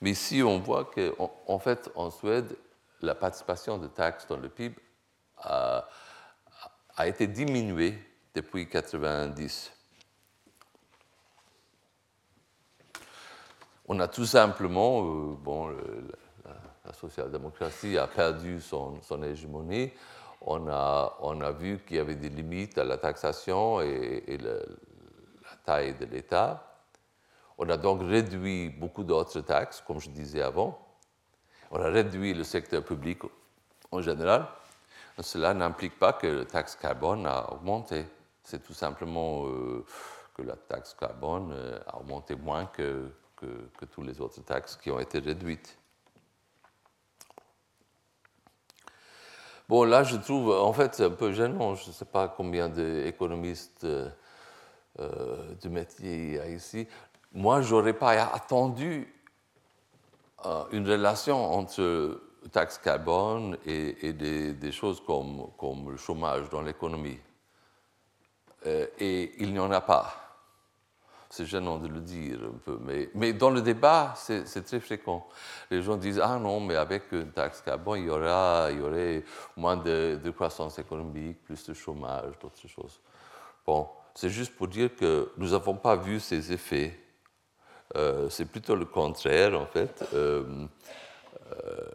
[0.01, 2.55] Mais ici, on voit qu'en en fait, en Suède,
[3.01, 4.75] la participation des taxes dans le PIB
[5.41, 5.87] a,
[7.07, 7.97] été diminuée
[8.33, 9.71] depuis 1990.
[13.89, 15.69] on a tout simplement, euh, bon,
[16.45, 19.91] la, social-démocratie a perdu son, hégémonie.
[20.41, 24.59] On a, on a vu qu'il y avait des limites à la taxation et, la
[25.65, 26.63] taille de l'État.
[27.57, 30.79] On a donc réduit beaucoup d'autres taxes, comme je disais avant.
[31.71, 33.19] On a réduit le secteur public
[33.91, 34.47] en général.
[35.21, 38.05] Cela n'implique pas que la taxe carbone a augmenté.
[38.43, 39.85] C'est tout simplement euh,
[40.35, 44.91] que la taxe carbone euh, a augmenté moins que que, toutes les autres taxes qui
[44.91, 45.77] ont été réduites.
[49.67, 51.75] Bon, là, je trouve, en fait, c'est un peu gênant.
[51.75, 54.09] Je ne sais pas combien d'économistes euh,
[54.99, 56.87] euh, de métier il y a ici.
[57.31, 59.13] Moi, je n'aurais pas attendu
[60.71, 62.21] une relation entre
[62.51, 65.51] taxe carbone et, des, choses comme,
[65.89, 67.19] le chômage dans l'économie.
[68.65, 70.29] et il n'y en a pas.
[71.31, 75.27] C'est gênant de le dire un peu, mais, mais dans le débat, c'est très fréquent.
[75.69, 78.81] Les gens disent Ah non, mais avec une taxe carbone, il y, aura, il y
[78.81, 79.23] aurait
[79.55, 82.99] moins de, croissance économique, plus de chômage, d'autres choses.
[83.63, 86.99] Bon, c'est juste pour dire que nous n'avons pas vu ces effets.
[87.95, 90.03] Euh, c'est plutôt le contraire, en fait.
[90.15, 90.65] Euh,
[91.51, 91.89] euh,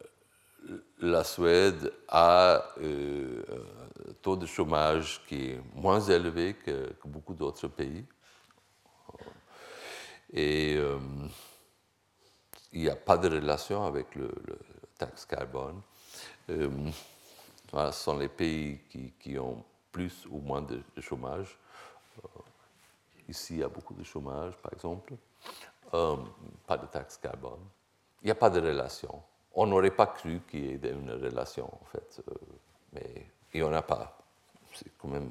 [1.01, 8.05] la Suède a un taux de chômage qui est moins élevé que beaucoup d'autres pays.
[10.33, 10.99] Et euh,
[12.73, 14.31] il n'y a pas de relation avec le,
[14.99, 15.81] taxe carbone.
[16.51, 16.91] Euh,
[17.73, 18.81] ce sont les pays
[19.21, 21.57] qui, ont plus ou moins de, chômage.
[22.19, 22.29] Euh,
[23.29, 25.15] ici, il y a beaucoup de chômage, par exemple.
[26.67, 27.65] pas de taxe carbone.
[28.23, 29.23] Il n'y a pas de relation.
[29.55, 32.23] On n'aurait pas cru qu'il y ait une relation, en fait.
[32.93, 34.19] mais il n'y en a pas.
[34.75, 35.31] C'est quand même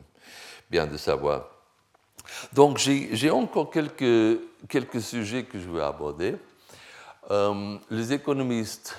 [0.69, 1.49] bien de savoir.
[2.53, 6.37] Donc j'ai encore quelques, quelques, sujets que je veux aborder.
[7.31, 8.95] Euh, les économistes,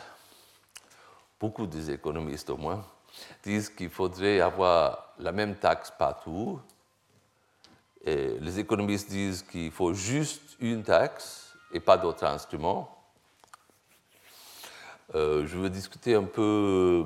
[1.40, 2.84] beaucoup des économistes au moins,
[3.42, 6.60] disent qu'il faudrait avoir la même taxe partout.
[8.04, 13.03] Les économistes disent qu'il faut juste une taxe et pas d'autres instruments.
[15.14, 17.04] Euh, je veux discuter un peu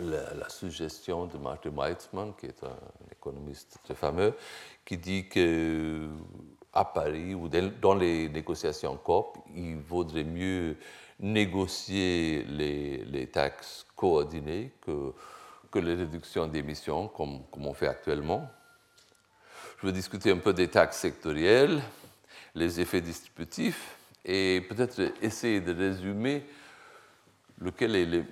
[0.00, 2.76] la, suggestion de Martin Weitzman, qui est un
[3.10, 4.34] économiste très fameux,
[4.84, 6.08] qui dit que
[6.72, 10.76] à Paris ou dans les négociations COP, il vaudrait mieux
[11.20, 15.12] négocier les, taxes coordonnées que,
[15.70, 18.50] que les réductions d'émissions comme, comme on fait actuellement.
[19.80, 21.80] Je veux discuter un peu des taxes sectorielles,
[22.54, 26.44] les effets distributifs et peut-être essayer de résumer
[27.58, 28.26] lequel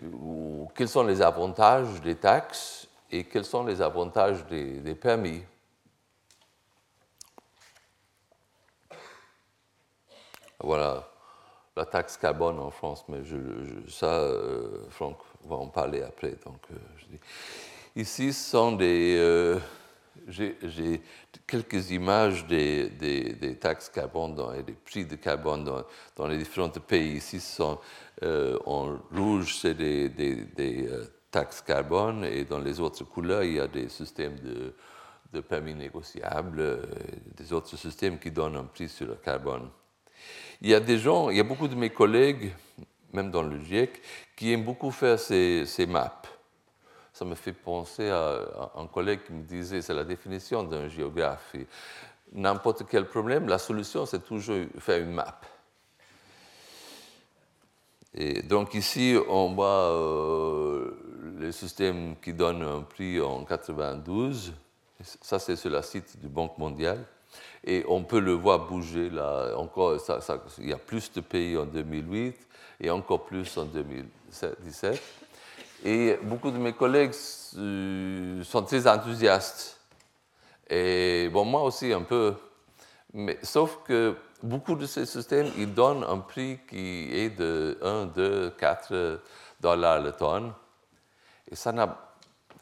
[0.75, 5.43] quels sont les avantages des taxes et quels sont les avantages des, permis?
[10.61, 11.09] Voilà
[11.77, 13.37] la taxe carbone en France, mais je,
[13.89, 16.37] ça, euh, Franck va en parler après.
[16.45, 17.17] Donc, euh,
[17.95, 19.17] Ici, ce sont des.
[19.19, 19.59] Euh,
[20.29, 21.03] j'ai
[21.47, 25.65] quelques images des, taxes carbone et des prix de carbone
[26.17, 27.17] dans, les différents pays.
[27.17, 27.41] Ici,
[28.23, 33.61] euh, en rouge, c'est des, euh, taxes carbone et dans les autres couleurs, il y
[33.61, 34.75] a des systèmes de,
[35.33, 36.87] de permis négociables, euh,
[37.37, 39.71] des autres systèmes qui donnent un prix sur le carbone.
[40.61, 42.53] Il y a des gens, il y a beaucoup de mes collègues,
[43.13, 44.01] même dans le GIEC,
[44.37, 46.23] qui aiment beaucoup faire ces, ces maps.
[47.23, 51.55] Ça me fait penser à, un collègue qui me disait, c'est la définition d'un géographe.
[52.33, 55.41] N'importe quel problème, la solution, c'est toujours faire une map.
[58.13, 60.91] Et donc ici, on voit euh,
[61.39, 64.53] le système qui donne un prix en 92.
[65.21, 67.05] Ça, c'est sur la site du Banque mondiale.
[67.63, 69.55] Et on peut le voir bouger là.
[69.57, 69.97] Encore,
[70.59, 72.37] il y a plus de pays en 2008
[72.81, 75.01] et encore plus en 2017.
[75.85, 79.81] Et beaucoup de mes collègues sont très enthousiastes.
[80.71, 82.35] Et bon, moi aussi un peu.
[83.13, 88.07] Mais, sauf que beaucoup de ces systèmes, ils donnent un prix qui est de 1,
[88.07, 89.21] 2, 4
[89.61, 90.53] dollars le tonne.
[91.51, 91.99] Et ça n'a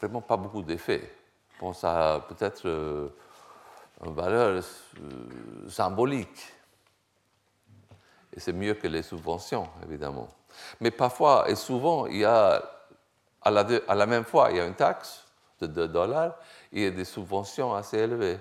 [0.00, 1.14] vraiment pas beaucoup d'effet.
[1.60, 3.08] Bon, ça a peut-être euh,
[4.04, 6.54] une valeur euh, symbolique.
[8.34, 10.28] Et c'est mieux que les subventions, évidemment.
[10.80, 12.62] Mais parfois et souvent, il y a,
[13.42, 15.24] à la, même fois, il y a une taxe
[15.60, 16.34] de 2 dollars
[16.72, 18.38] et des subventions assez élevées.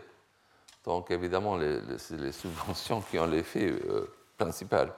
[0.84, 1.58] Donc évidemment,
[1.98, 4.94] c'est les subventions qui ont l'effet euh, principal.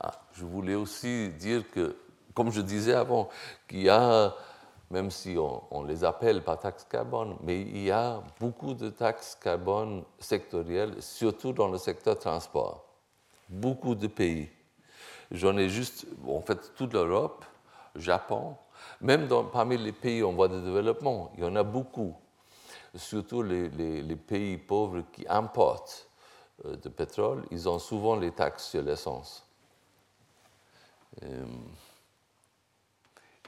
[0.00, 1.96] Ah, je voulais aussi dire que,
[2.34, 3.28] comme je disais avant,
[3.68, 4.34] qu'il y a,
[4.90, 9.36] même si on, les appelle pas taxes carbone, mais il y a beaucoup de taxes
[9.40, 12.84] carbone sectorielles, surtout dans le secteur transport.
[13.48, 14.48] Beaucoup de pays.
[15.30, 17.44] J'en ai juste, en fait, toute l'Europe,
[17.96, 18.56] Japon,
[19.00, 22.16] même parmi les pays en voie de développement, il y en a beaucoup
[22.94, 26.08] surtout les, pays pauvres qui importent
[26.64, 29.46] euh, de pétrole, ils ont souvent les taxes sur l'essence.
[31.22, 31.44] Euh,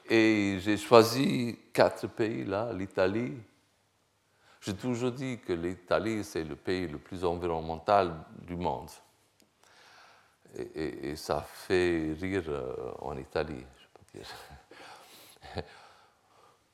[0.09, 3.35] et j'ai choisi quatre pays là, l'Italie.
[4.61, 8.15] J'ai toujours dit que l'Italie, c'est le pays le plus environnemental
[8.47, 8.91] du monde.
[10.55, 12.45] Et, ça fait rire
[13.01, 15.65] en Italie, je peux dire.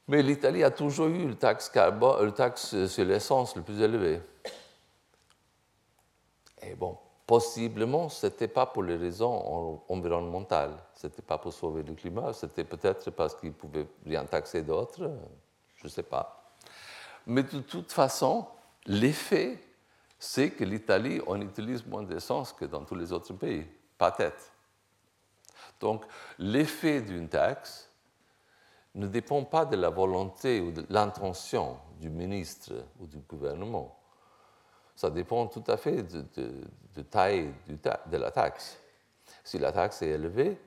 [0.09, 4.21] Mais l'Italie a toujours eu le taxe, carbone, le taxe sur l'essence le plus élevé.
[6.63, 11.83] Et bon, possiblement, ce n'était pas pour les raisons environnementales, ce n'était pas pour sauver
[11.83, 15.11] le climat, c'était peut-être parce qu'ils pouvaient rien taxer d'autres,
[15.77, 16.55] je ne sais pas.
[17.27, 18.47] Mais de toute façon,
[18.87, 19.61] l'effet,
[20.19, 23.67] c'est que l'Italie, on utilise moins d'essence que dans tous les autres pays,
[23.97, 24.53] pas tête.
[25.81, 26.05] Donc,
[26.39, 27.91] l'effet d'une taxe
[28.95, 33.99] ne dépend pas de la volonté ou de l'intention du ministre ou du gouvernement
[34.99, 36.25] ça dépend tout à fait de,
[36.97, 38.81] de, taille de la taxe.
[39.45, 40.61] Si la taxe est élevée,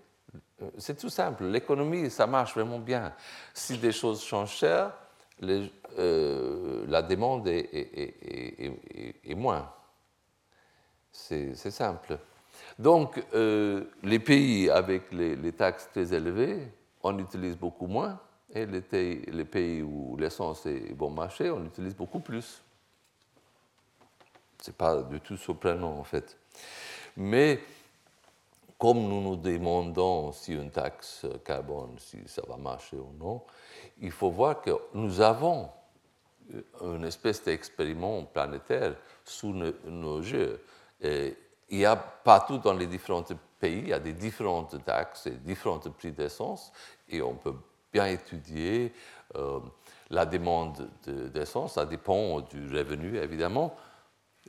[0.61, 1.43] euh, c'est tout simple.
[1.47, 3.13] L'économie, ça marche vraiment bien.
[3.53, 4.55] Si des choses changent
[5.43, 9.71] euh, la demande est, moins.
[11.11, 12.17] C'est simple.
[12.77, 16.67] Donc, euh, les pays avec les, taxes très élevées,
[17.03, 18.19] on utilise beaucoup moins.
[18.53, 18.81] Et les,
[19.27, 22.61] les pays où l'essence est bon marché, on utilise beaucoup plus.
[24.61, 26.37] Ce n'est pas du tout surprenant en fait.
[27.17, 27.59] Mais
[28.81, 33.43] comme nous nous demandons si une taxe carbone, si ça va marcher ou non,
[33.99, 35.69] il faut voir que nous avons
[36.81, 40.59] une espèce d'expériment planétaire sous nos, yeux.
[40.99, 43.23] il y a partout dans les différents
[43.59, 46.73] pays, il y a des différentes taxes et différents prix d'essence,
[47.07, 47.53] et on peut
[47.93, 48.93] bien étudier
[49.35, 49.59] euh,
[50.09, 51.75] la demande d'essence.
[51.75, 53.75] ça dépend du revenu, évidemment,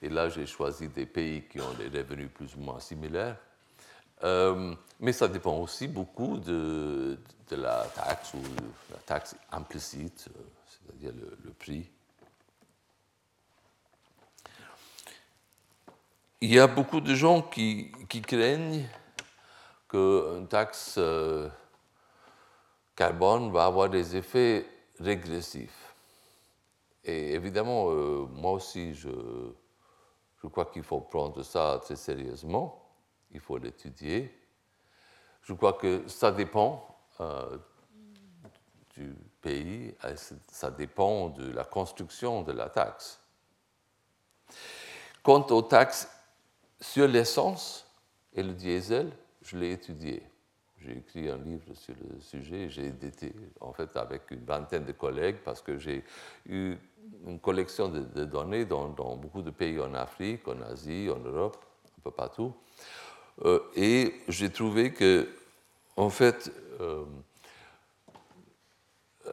[0.01, 3.37] et là, j'ai choisi des pays qui ont des revenus plus ou moins similaires.
[4.25, 7.19] Euh, mais ça dépend aussi beaucoup de,
[7.51, 8.43] la taxe ou
[8.91, 11.13] la taxe implicite, euh, c'est-à-dire
[11.45, 11.91] le, prix.
[16.41, 18.87] Il y a beaucoup de gens qui, qui craignent
[19.89, 21.49] qu'une taxe euh,
[22.97, 24.67] carbone va avoir des effets
[24.99, 25.95] régressifs.
[27.05, 27.91] Et évidemment,
[28.29, 29.09] moi aussi, je
[30.49, 32.82] crois qu'il faut prendre ça très sérieusement,
[33.33, 34.33] il faut l'étudier.
[35.43, 36.87] Je crois que ça dépend
[37.21, 37.59] euh,
[38.95, 39.95] du pays,
[40.49, 43.21] ça dépend de la construction de la taxe.
[45.23, 46.09] Quant aux taxes
[46.81, 47.87] sur l'essence
[48.35, 49.13] et le diesel,
[49.43, 50.23] je l'ai étudié.
[50.79, 54.93] J'ai écrit un livre sur le sujet, j'ai édité en fait avec une vingtaine de
[54.93, 56.05] collègues parce que j'ai
[56.47, 56.77] eu
[57.25, 61.65] une collection de, données dans, beaucoup de pays en Afrique, en Asie, en Europe,
[61.99, 62.53] un peu partout.
[63.45, 65.29] Euh, et j'ai trouvé que,
[65.97, 67.05] en fait, euh,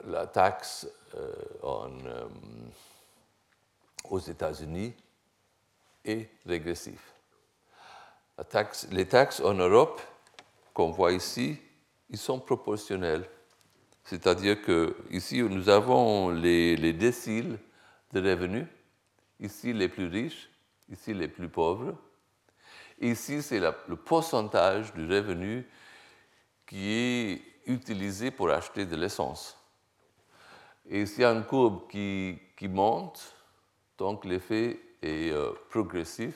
[0.06, 2.28] la taxe euh,
[4.10, 4.94] aux États-Unis
[6.06, 7.02] est régressive.
[8.92, 10.02] les taxes en Europe,
[10.74, 11.58] qu'on voit ici,
[12.10, 13.30] ils sont proportionnels.
[14.06, 17.60] C'est-à-dire que ici nous avons les, les déciles
[18.14, 18.66] de revenus.
[19.40, 20.50] Ici, les plus riches,
[20.90, 21.96] ici, les plus pauvres.
[23.00, 25.66] Ici, c'est le pourcentage du revenu
[26.68, 29.58] qui est utilisé pour acheter de l'essence.
[30.90, 33.36] Et a une courbe qui, monte,
[33.98, 36.36] donc l'effet est euh, progressif.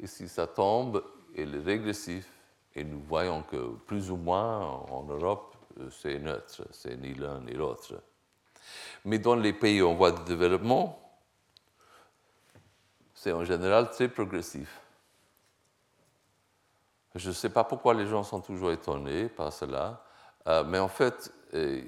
[0.00, 1.04] Et si ça tombe,
[1.34, 2.26] il est régressif.
[2.74, 7.40] Et nous voyons que plus ou moins en Europe, euh, c'est neutre, c'est ni l'un
[7.40, 8.00] ni l'autre.
[9.04, 11.20] Mais dans les pays en voie de développement,
[13.14, 14.80] c'est en général très progressif.
[17.18, 20.04] Je ne sais pas pourquoi les gens sont toujours étonnés par cela,
[20.46, 21.82] euh, mais en fait, euh,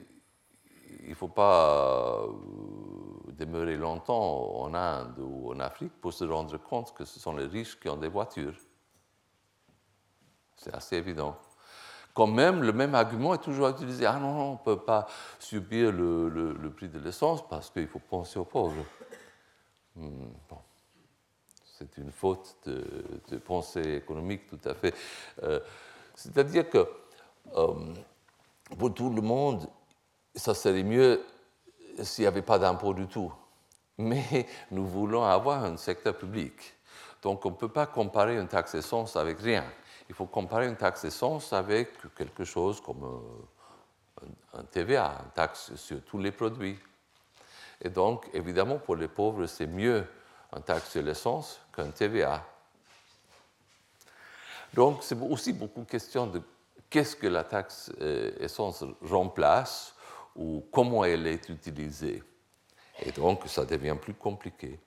[1.03, 2.33] il ne faut pas euh,
[3.29, 7.47] demeurer longtemps en Inde ou en Afrique pour se rendre compte que ce sont les
[7.47, 8.57] riches qui ont des voitures.
[10.57, 11.37] C'est assez évident.
[12.13, 14.07] Quand même, le même argument est toujours utilisé.
[14.07, 15.07] Ah non, on ne peut pas
[15.39, 18.85] subir le, prix de l'essence parce qu'il faut penser aux pauvres.
[19.95, 20.59] Hmm, bon
[21.81, 24.95] c'est une faute de, pensée économique tout à fait.
[25.43, 25.61] Euh,
[26.15, 26.87] c'est-à-dire que
[27.57, 27.95] euh,
[28.79, 29.67] pour tout le monde,
[30.35, 31.25] ça serait mieux
[32.03, 33.33] s'il n'y avait pas d'impôt du tout.
[33.99, 36.53] Mais nous voulons avoir un secteur public.
[37.23, 39.65] Donc on ne peut pas comparer une taxe essence avec rien.
[40.11, 44.27] Il faut comparer une taxe essence avec quelque chose comme euh,
[44.59, 46.79] un TVA, une taxe sur tous les produits.
[47.81, 50.05] Et donc, évidemment, pour les pauvres, c'est mieux
[50.53, 52.45] un taxe sur l'essence qu'un TVA.
[54.75, 56.43] Donc, c'est aussi beaucoup question de
[56.89, 59.95] qu'est-ce que la taxe euh, essence remplace
[60.37, 62.23] ou comment elle est utilisée.
[63.01, 64.79] Et donc, ça devient plus compliqué.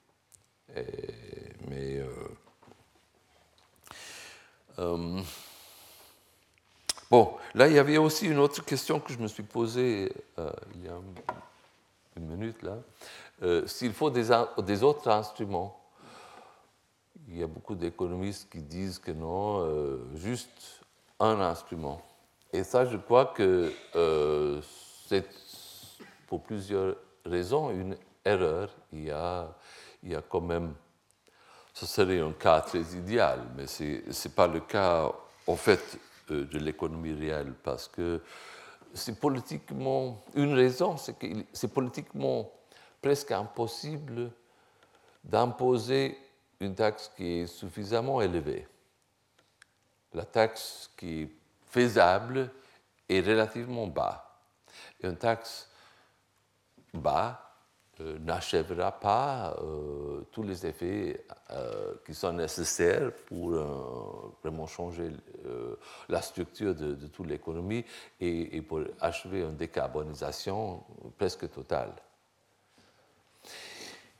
[1.67, 2.09] mais euh,
[4.79, 5.21] Euh,
[7.11, 10.51] bon, là, il y avait aussi une autre question que je me suis posée euh,
[10.75, 10.97] il y a
[12.17, 12.77] une minute, là.
[13.41, 15.79] Euh, s'il faut des, autres instruments,
[17.27, 19.65] il y a beaucoup d'économistes qui disent que non,
[20.15, 20.81] juste
[21.19, 22.01] un instrument.
[22.51, 23.71] Et ça, je crois que
[25.07, 25.25] c'est
[26.27, 28.69] pour plusieurs raisons une erreur.
[28.91, 29.47] Il y a,
[30.03, 30.73] il y a quand même
[31.73, 35.11] ce serait un cas très idéal, mais ce n'est pas le cas,
[35.47, 35.99] en fait,
[36.31, 38.21] euh, de l'économie réelle, parce que
[38.93, 42.51] c'est politiquement, une raison, c'est que c'est politiquement
[43.03, 44.31] presque impossible
[45.23, 46.17] d'imposer
[46.59, 48.65] une taxe qui est suffisamment élevée.
[50.13, 51.29] La taxe qui est
[51.67, 52.49] faisable
[53.09, 54.39] est relativement bas.
[55.03, 55.69] une taxe
[56.93, 57.43] bas
[57.99, 63.51] euh, n'achèvera pas euh, tous les effets euh, qui sont nécessaires pour
[64.41, 65.11] vraiment changer
[66.09, 67.83] la structure de, toute l'économie
[68.19, 70.83] et, pour achever une décarbonisation
[71.17, 71.93] presque totale.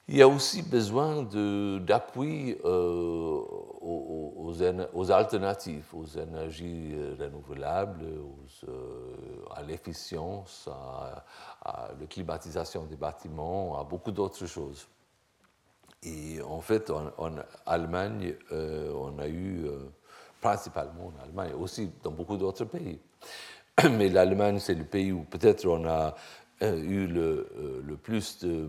[0.10, 3.42] Il y a aussi besoin d'appui euh,
[3.82, 8.06] aux, alternatives, aux énergies renouvelables,
[8.68, 11.24] euh, à l'efficience, à,
[12.00, 14.88] la climatisation des bâtiments, à beaucoup d'autres choses.
[16.04, 17.36] Et en fait, en,
[17.66, 19.68] Allemagne, euh, on a eu,
[20.42, 23.00] principalement en Allemagne, aussi dans beaucoup d'autres pays,
[23.90, 26.14] mais l'Allemagne, c'est le pays où peut-être on a
[26.62, 28.68] eu le, plus de euh,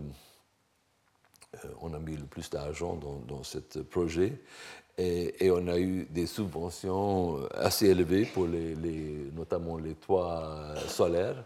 [1.81, 4.33] on a mis le plus d'argent dans, ce projet
[4.97, 8.75] et, on a eu des subventions assez élevées pour les,
[9.33, 11.43] notamment les toits solaires.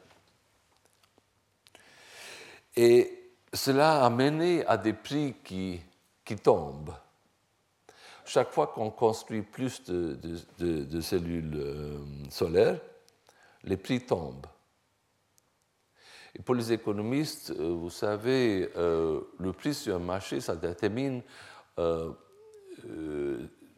[2.76, 5.80] Et cela a mené à des prix qui,
[6.24, 6.93] qui tombent.
[8.26, 11.97] Chaque fois qu'on construit plus de cellules euh,
[12.30, 12.80] solaires,
[13.64, 14.45] les prix tombent.
[16.46, 21.22] Pour les économistes, euh, vous savez, euh, le prix sur un marché, ça détermine
[21.78, 22.14] euh,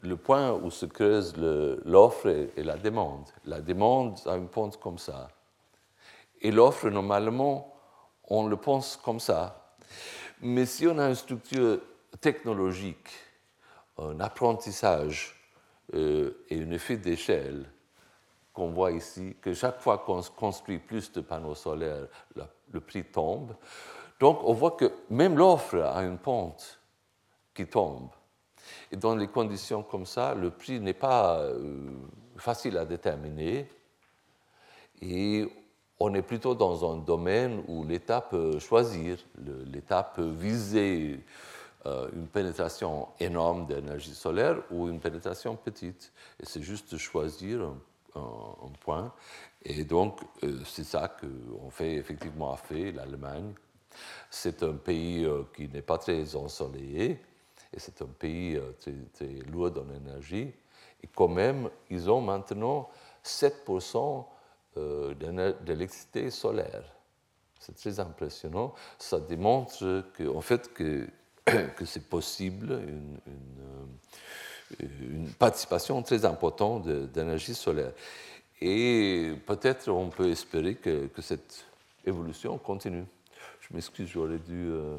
[0.04, 3.26] le point où se creuse l'offre et, la demande.
[3.46, 5.30] La demande a une pente comme ça.
[6.40, 7.74] Et l'offre, normalement,
[8.26, 9.76] on le pense comme ça.
[10.42, 11.80] Mais si on a une structure
[12.20, 13.10] technologique,
[13.98, 15.36] un apprentissage
[15.94, 17.66] et un effet d'échelle,
[18.54, 23.56] qu'on voit ici, que chaque fois qu'on construit plus de panneaux solaires, le, prix tombe.
[24.20, 26.80] Donc on voit que même l'offre a une pente
[27.54, 28.10] qui tombe.
[28.92, 31.92] Et dans les conditions comme ça, le prix n'est pas euh,
[32.38, 33.68] facile à déterminer.
[35.02, 35.48] Et
[36.00, 39.18] on est plutôt dans un domaine où l'État peut choisir,
[39.72, 41.24] l'État peut viser
[41.86, 46.12] euh, une pénétration énorme d'énergie solaire ou une pénétration petite.
[46.40, 47.78] Et c'est juste de choisir un
[48.16, 49.14] un, point.
[49.64, 53.54] Et donc, euh, c'est ça qu'on fait effectivement à fait, l'Allemagne.
[54.30, 57.20] C'est un pays euh, qui n'est pas très ensoleillé,
[57.74, 58.72] et c'est un pays euh,
[59.14, 60.54] très, lourd en énergie.
[61.04, 62.90] Et quand même, ils ont maintenant
[63.24, 64.26] 7%
[65.66, 66.84] d'électricité solaire.
[67.60, 68.74] C'est très impressionnant.
[68.98, 71.08] Ça démontre que, en fait que,
[71.76, 73.20] que c'est possible une
[75.40, 77.92] participation très importante d'énergie solaire.
[78.62, 81.66] Et peut-être on peut espérer que, cette
[82.06, 83.06] évolution continue.
[83.60, 84.70] Je m'excuse, j'aurais dû...
[84.72, 84.98] Euh,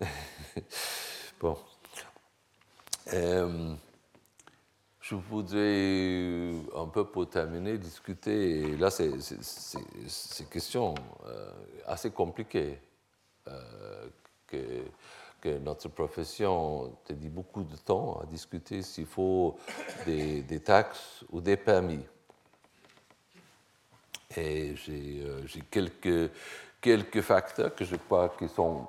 [1.40, 1.58] bon.
[3.12, 3.74] Euh,
[5.00, 10.94] je voudrais, un peu pour terminer, discuter, là c'est une question
[11.26, 11.50] euh,
[11.86, 12.78] assez compliquée,
[14.48, 14.56] que
[15.46, 19.56] notre profession dit beaucoup de temps à discuter s'il faut
[20.04, 22.04] des, taxes ou des permis.
[24.36, 26.30] Et j'ai euh, quelques,
[26.80, 28.86] quelques facteurs que je crois qui sont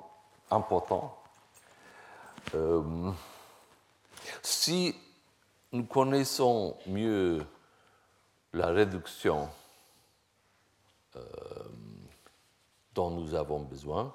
[0.50, 1.16] importants.
[2.54, 3.10] Euh,
[4.42, 4.94] si
[5.72, 7.44] nous connaissons mieux
[8.52, 9.48] la réduction
[11.16, 11.20] euh,
[12.94, 14.14] dont nous avons besoin,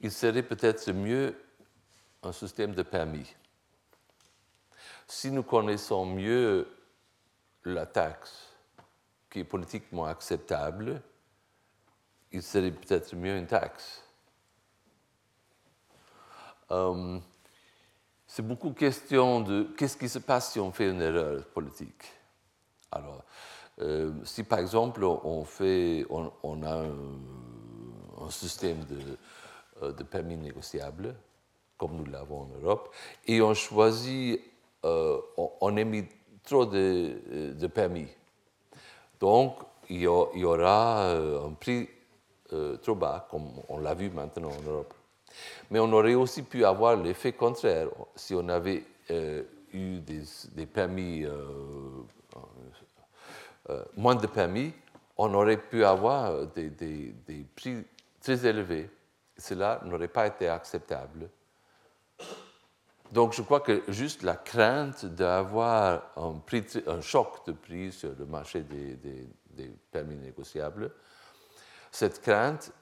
[0.00, 1.34] il serait peut-être mieux
[2.22, 3.34] un système de permis.
[5.06, 6.68] Si nous connaissons mieux
[7.64, 8.48] la taxe
[9.30, 11.02] qui est politiquement acceptable,
[12.30, 14.02] il serait peut-être mieux une taxe.
[16.70, 17.18] Euh,
[18.26, 22.04] c'est beaucoup question de qu'est-ce qui se passe si on fait une erreur politique.
[22.90, 23.24] Alors,
[23.80, 29.18] euh, si par exemple on, fait, on, a un, système de,
[29.82, 31.14] euh, de permis négociables,
[31.82, 32.94] comme nous l'avons en Europe,
[33.26, 34.40] et on choisit
[34.84, 36.04] on, émet
[36.44, 38.06] trop de, permis.
[39.18, 39.56] Donc,
[39.88, 41.88] il y, aura un prix
[42.82, 44.94] trop bas, comme on l'a vu maintenant en Europe.
[45.72, 48.84] Mais on aurait aussi pu avoir l'effet contraire si on avait
[49.72, 51.24] eu des, permis,
[53.96, 54.72] moins de permis,
[55.16, 57.84] on aurait pu avoir des, des prix
[58.20, 58.88] très élevés.
[59.36, 61.28] Cela n'aurait pas été acceptable.
[63.12, 66.40] Donc je crois que juste la crainte d'avoir un,
[66.86, 69.28] un, choc de prix sur le marché des,
[69.90, 70.90] permis négociables,
[71.90, 72.72] cette crainte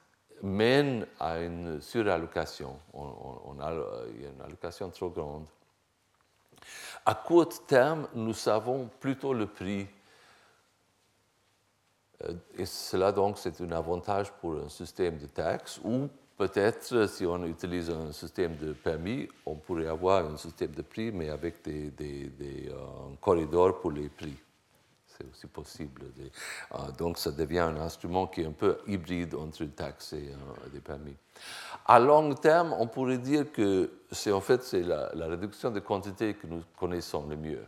[0.41, 2.79] mène à une surallocation.
[2.93, 3.73] On, a,
[4.15, 5.45] il y a une allocation trop grande.
[7.05, 9.87] À court terme, nous savons plutôt le prix.
[12.23, 16.07] Euh, et cela, donc, c'est un avantage pour un système de taxes ou
[16.41, 21.11] Peut-être, si on utilise un système de permis, on pourrait avoir un système de prix,
[21.11, 24.35] mais avec des, des, un corridor pour les prix.
[25.05, 26.01] C'est aussi possible.
[26.73, 30.31] Euh, donc, ça devient un instrument qui est un peu hybride entre une taxe et
[30.73, 31.13] des permis.
[31.85, 36.47] À long terme, on pourrait dire que c'est en fait la, réduction de quantité que
[36.47, 37.63] nous connaissons le mieux.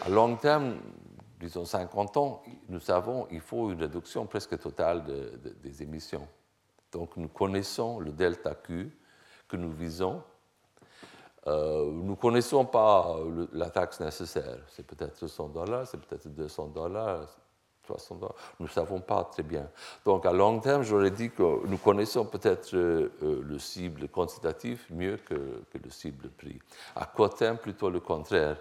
[0.00, 0.78] À long terme,
[1.38, 5.04] disons 50 ans, nous savons qu'il faut une réduction presque totale
[5.62, 6.26] des émissions.
[6.92, 8.90] Donc nous connaissons le delta Q
[9.48, 10.22] que nous visons.
[11.46, 13.16] Euh, nous ne connaissons pas
[13.52, 14.58] la taxe nécessaire.
[14.68, 17.28] C'est peut-être 100 dollars, c'est peut-être 200 dollars,
[17.84, 18.34] 300 dollars.
[18.58, 19.68] Nous ne savons pas très bien.
[20.04, 25.18] Donc à long terme, j'aurais dit que nous connaissons peut-être euh, le cible quantitatif mieux
[25.18, 25.34] que,
[25.72, 26.58] le cible prix.
[26.96, 28.56] À court terme, plutôt le contraire.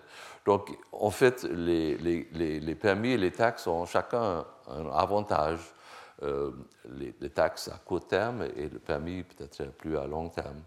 [0.46, 5.75] Donc en fait, les, les permis et les taxes ont chacun un avantage
[6.24, 6.52] euh,
[6.98, 10.62] les, taxes à court terme et le permis peut-être plus à long terme.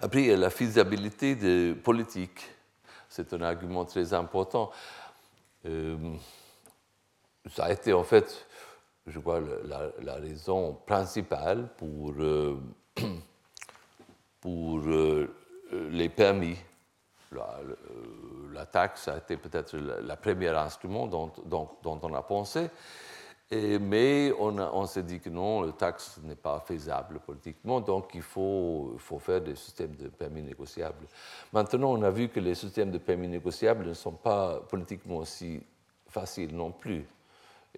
[0.00, 2.50] Après, la faisabilité de politique,
[3.08, 4.72] c'est un argument très important.
[5.66, 5.96] Euh,
[7.54, 8.44] ça a été en fait,
[9.06, 9.40] je crois,
[10.02, 12.58] la, raison principale pour, euh,
[14.40, 14.80] pour
[15.70, 16.56] les permis.
[18.52, 21.30] La, taxe a été peut-être le premier instrument dont,
[21.84, 22.68] on a pensé
[23.50, 28.96] mais on, s'est dit que non, le taxe n'est pas faisable politiquement, donc il faut,
[29.18, 31.06] faire des systèmes de permis négociables.
[31.52, 35.60] Maintenant, on a vu que les systèmes de permis négociables ne sont pas politiquement aussi
[36.06, 37.04] faciles non plus.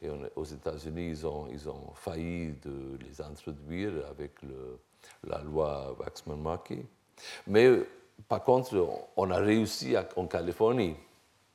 [0.00, 4.32] Et aux États-Unis, ils ont, failli de les introduire avec
[5.24, 6.84] la loi Waxman-Markey.
[7.46, 7.80] Mais
[8.28, 10.96] par contre, on a réussi en Californie.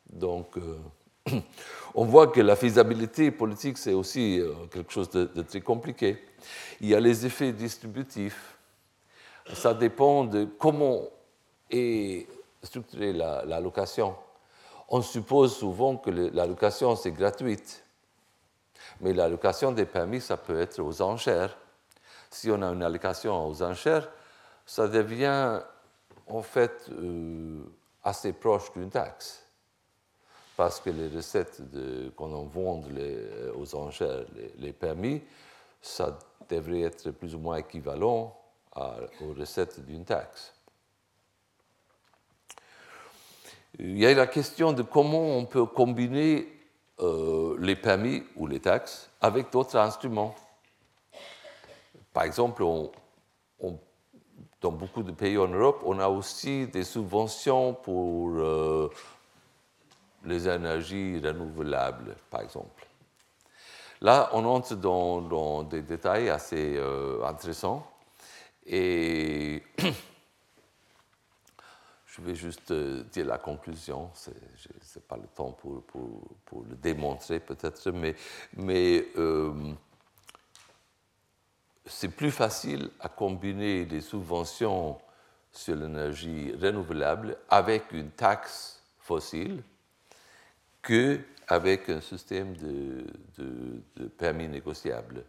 [0.09, 0.78] Donc, euh,
[1.95, 6.23] on voit que la faisabilité politique, c'est aussi euh, quelque chose de, très compliqué.
[6.80, 8.57] Il y a les effets distributifs.
[9.53, 11.03] Ça dépend de comment
[11.71, 12.28] est
[12.61, 14.15] structurée l'allocation.
[14.89, 17.84] on suppose souvent que l'allocation, c'est gratuite.
[19.01, 21.57] Mais l'allocation des permis, ça peut être aux enchères.
[22.30, 24.09] Si on a une allocation aux enchères,
[24.65, 25.61] ça devient
[26.28, 27.63] en fait euh,
[28.03, 29.46] assez proche d'une taxe
[30.57, 31.61] parce que les recettes
[32.15, 32.83] qu'on on vend
[33.55, 34.25] aux enchères
[34.57, 35.21] les, permis,
[35.81, 36.17] ça
[36.49, 38.35] devrait être plus ou moins équivalent
[38.75, 40.53] aux recettes d'une taxe.
[43.77, 46.47] Il y a la question de comment on peut combiner
[46.99, 50.33] euh, les permis ou les taxes avec d'autres instruments.
[52.11, 52.63] Par exemple,
[54.61, 58.89] dans beaucoup de pays en Europe, on a aussi des subventions pour euh,
[60.28, 62.86] les énergies renouvelables, par exemple.
[64.01, 67.89] Là, on entre dans, des détails assez euh, intéressants
[68.65, 69.63] et
[72.05, 74.11] je vais juste euh, dire la conclusion.
[74.13, 75.84] Ce n'est pas le temps pour,
[76.69, 78.15] le démontrer peut-être, mais,
[78.55, 79.73] mais euh,
[81.86, 84.99] c'est plus facile à combiner des subventions
[85.51, 89.63] sur l'énergie renouvelable avec une taxe fossile
[90.82, 93.05] qu'avec un système de,
[94.17, 95.23] permis négociables.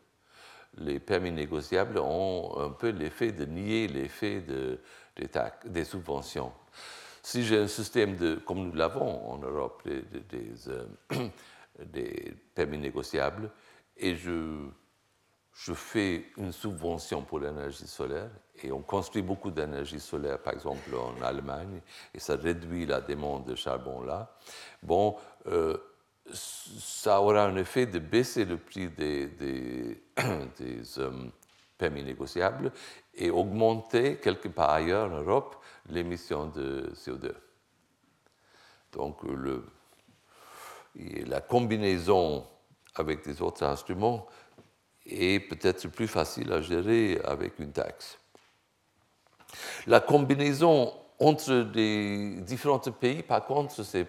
[0.76, 4.78] Les permis négociables ont un peu l'effet de nier l'effet de,
[5.64, 6.52] des, subventions.
[7.22, 11.28] Si j'ai un système de, comme nous l'avons en Europe, des, des euh,
[12.54, 13.50] permis négociables,
[13.96, 14.68] et je,
[15.64, 18.30] je fais une subvention pour l'énergie solaire,
[18.62, 21.80] et on construit beaucoup d'énergie solaire, par exemple en Allemagne,
[22.14, 24.36] et ça réduit la demande de charbon là.
[24.82, 25.16] Bon,
[25.48, 25.76] euh,
[26.32, 30.00] ça aura un effet de baisser le prix des,
[30.98, 31.10] euh,
[31.76, 32.70] permis négociables
[33.14, 35.56] et augmenter quelque part ailleurs en Europe
[35.88, 37.32] l'émission de CO2.
[38.92, 39.64] Donc le,
[40.94, 42.46] la combinaison
[42.94, 44.26] avec des autres instruments
[45.08, 48.18] est peut-être plus facile à gérer avec une taxe.
[49.86, 54.06] La combinaison entre des différents pays, par contre, c'est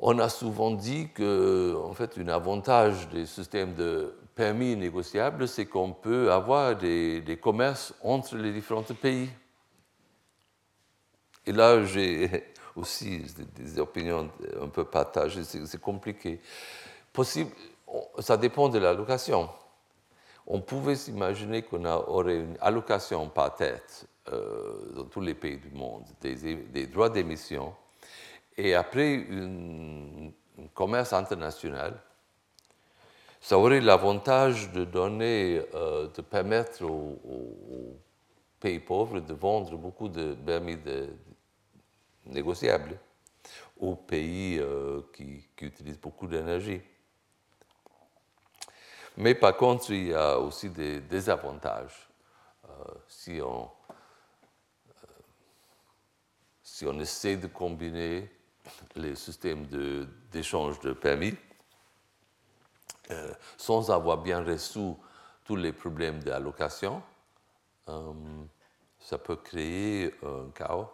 [0.00, 5.66] on a souvent dit que, en fait, un avantage des systèmes de permis négociables, c'est
[5.66, 9.28] qu'on peut avoir des, des, commerces entre les différents pays.
[11.44, 12.44] Et là, j'ai
[12.76, 13.24] aussi
[13.56, 14.30] des opinions
[14.62, 16.40] un peu partagées, c'est compliqué.
[17.18, 17.50] Possible,
[18.20, 19.48] ça dépend de l'allocation.
[20.46, 25.68] On pouvait s'imaginer qu'on aurait une allocation par tête euh, dans tous les pays du
[25.70, 27.74] monde des, droits d'émission
[28.56, 30.30] et après un
[30.74, 32.00] commerce international,
[33.40, 37.96] ça aurait l'avantage de donner, euh, de permettre aux,
[38.60, 40.78] pays pauvres de vendre beaucoup de permis
[42.26, 42.96] négociables
[43.76, 46.80] aux pays euh, qui, utilisent beaucoup d'énergie.
[49.18, 52.08] Mais par contre, il y a aussi des désavantages.
[52.64, 53.68] Euh, si, on,
[56.62, 58.30] si on essaie de combiner
[58.94, 59.66] les systèmes
[60.30, 61.34] d'échange de, permis
[63.10, 64.94] euh, sans avoir bien résolu
[65.44, 67.02] tous les problèmes d'allocation.
[67.88, 68.12] Euh,
[69.00, 70.90] ça peut créer un chaos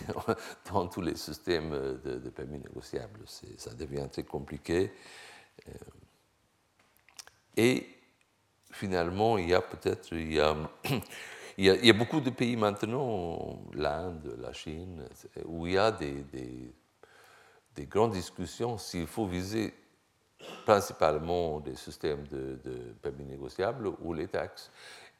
[0.70, 3.20] dans tous les systèmes de, permis négociables.
[3.56, 4.92] Ça devient très compliqué.
[7.58, 7.86] Euh, et
[8.70, 10.56] finalement, il y a peut-être il a,
[11.56, 15.04] il, y a, beaucoup de pays maintenant, l'Inde, la Chine,
[15.44, 16.24] où il y a des
[17.74, 19.74] des grandes discussions s'il faut viser
[20.64, 22.58] principalement des systèmes de,
[23.02, 24.70] permis négociables ou les taxes.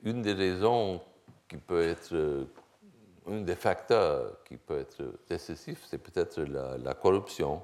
[0.03, 1.01] Une des raisons
[1.49, 2.47] qui peut être,
[3.27, 7.63] un des facteurs qui peut être décisif, c'est peut-être la, corruption.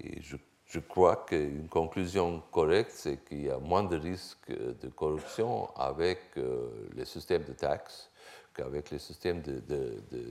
[0.00, 0.36] Et je,
[0.72, 6.18] je crois qu'une conclusion correcte, c'est qu'il y a moins de risques de corruption avec
[6.38, 8.08] euh, les systèmes de taxes
[8.54, 9.42] qu'avec les systèmes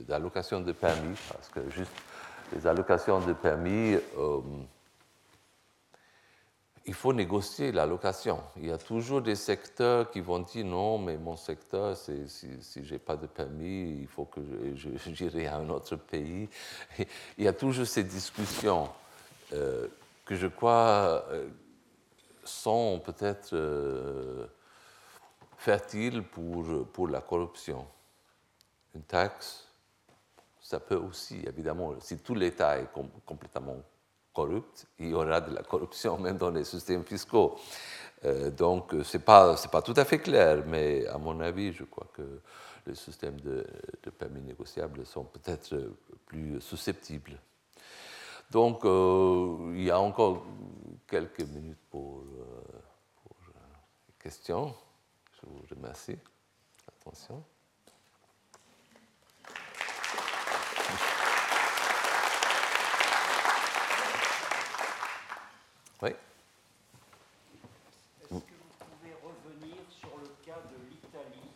[0.08, 1.92] d'allocation de, permis, parce que juste
[2.52, 4.40] les allocations de permis, euh,
[6.86, 8.40] il faut négocier l'allocation.
[8.56, 12.84] Il y a toujours des secteurs qui vont dire non, mais mon secteur, si, si
[12.84, 14.40] je n'ai pas de permis, il faut que
[14.74, 16.48] j'irai à un autre pays.
[17.38, 18.88] il y a toujours ces discussions
[19.52, 19.86] euh,
[20.24, 21.48] que je crois euh,
[22.44, 23.56] sont peut-être
[25.56, 27.86] fertiles pour, pour la corruption.
[28.94, 29.72] Une taxe
[30.72, 32.88] ça peut aussi, évidemment, si tout l'État est
[33.26, 33.76] complètement
[34.32, 37.56] corrupt, il y aura de la corruption même dans les systèmes fiscaux.
[38.24, 41.84] Euh, donc, ce n'est pas, pas tout à fait clair, mais à mon avis, je
[41.84, 42.40] crois que
[42.86, 43.66] les systèmes de,
[44.18, 45.76] permis négociables sont peut-être
[46.24, 47.38] plus susceptibles.
[48.52, 50.44] Donc, euh, il y a encore
[51.08, 52.60] quelques minutes pour, euh,
[53.22, 53.34] pour
[54.06, 54.74] les questions.
[55.32, 56.18] Je vous remercie.
[56.86, 57.42] Attention.
[66.02, 66.10] Oui.
[66.10, 66.18] Est-ce
[68.28, 68.40] que vous
[68.80, 71.48] pouvez revenir sur le cas de l'Italie?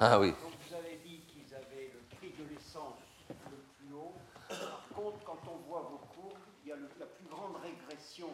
[0.00, 0.30] Ah oui.
[0.30, 3.34] Donc vous avez dit qu'ils avaient le prix de l'essence le
[3.78, 4.14] plus haut.
[4.48, 8.28] Par contre, quand on voit vos courbes, il y a la plus grande régression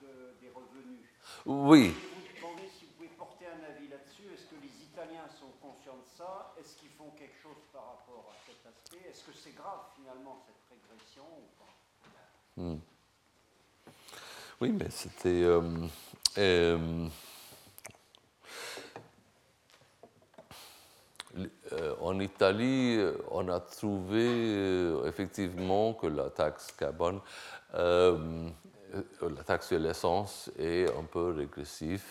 [0.00, 1.04] des revenus.
[1.74, 1.92] Oui.
[2.36, 4.32] Demander si vous pouvez porter un avis là-dessus.
[4.32, 6.54] Est-ce que les Italiens sont conscients de ça?
[6.56, 9.10] Est-ce qu'ils font quelque chose par rapport à cet aspect?
[9.10, 12.62] Est-ce que c'est grave finalement cette régression ou pas?
[12.62, 12.78] Hmm.
[14.60, 15.42] Oui, mais c'était.
[15.42, 15.62] Euh,
[16.38, 17.08] euh,
[21.72, 23.00] euh, en Italie,
[23.32, 27.20] on a trouvé effectivement que la taxe carbone,
[29.22, 32.04] la taxe sur l'essence est un peu régressive.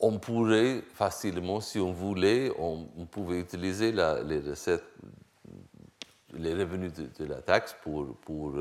[0.00, 4.84] on pourrait facilement, si on voulait, on, pouvait utiliser les recettes,
[6.32, 8.54] les revenus de, la taxe pour, pour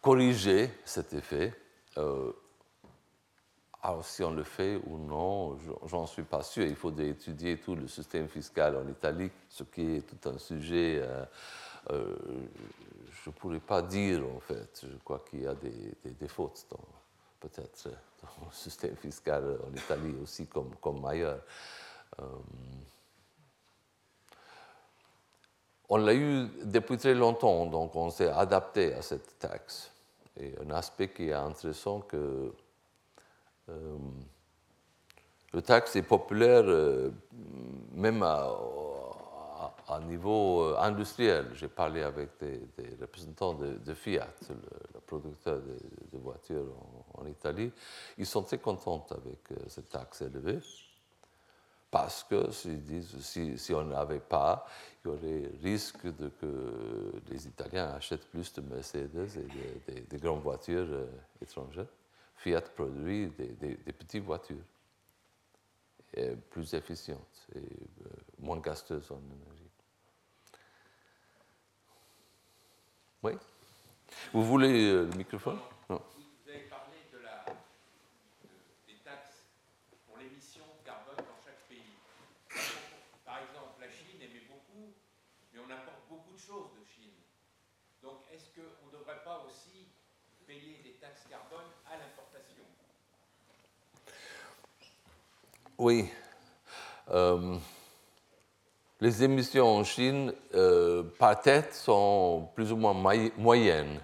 [0.00, 1.52] corriger cet effet.
[1.96, 2.32] Euh,
[3.82, 6.64] alors si on le fait ou non, j'en suis pas sûr.
[6.64, 11.00] Il faudrait étudier tout le système fiscal en Italie, ce qui est tout un sujet.
[11.02, 11.24] Euh,
[11.90, 12.16] euh,
[13.10, 14.82] je ne pourrais pas dire en fait.
[14.82, 16.66] Je crois qu'il y a des, des, fautes
[17.40, 17.88] peut-être
[18.22, 21.40] dans le système fiscal en Italie aussi comme, ailleurs.
[25.88, 29.90] on l'a eu depuis très longtemps, donc on s'est adapté à cette taxe.
[30.36, 32.52] Et un aspect qui est intéressant, que
[33.68, 33.98] euh,
[35.52, 37.10] le taxe est populaire euh,
[37.92, 38.54] même à
[40.06, 42.60] niveau euh, industriel, j'ai parlé avec des,
[43.00, 46.66] représentants de, Fiat, le, producteur de, voitures
[47.14, 47.72] en, Italie.
[48.16, 50.60] Ils sont très contents avec euh, cette taxe élevée
[51.90, 54.66] parce que disent, si, si, on n'avait pas,
[55.04, 59.28] il y aurait risque de que les Italiens achètent plus de Mercedes
[59.88, 61.06] et des grandes voitures euh,
[61.40, 61.86] étrangères.
[62.36, 64.56] Fiat produit des, petites voitures
[66.50, 67.62] plus efficientes et
[68.38, 69.70] moins gasteuses en énergie.
[73.22, 73.32] Oui
[74.32, 75.58] Vous voulez euh, le microphone?
[75.88, 75.96] Vous
[76.48, 77.18] avez parlé de
[78.86, 79.42] des taxes
[80.06, 81.98] pour l'émission carbone dans chaque pays.
[83.24, 84.94] Par exemple, la Chine émet beaucoup,
[85.52, 87.18] mais on importe beaucoup de choses de Chine.
[88.02, 89.88] Donc, est-ce qu'on ne devrait pas aussi
[90.46, 92.27] payer des taxes carbone à l'importation
[95.78, 96.08] Oui.
[97.12, 97.56] Euh,
[99.00, 102.94] les émissions en Chine, euh, par tête, sont plus ou moins
[103.36, 104.00] moyennes.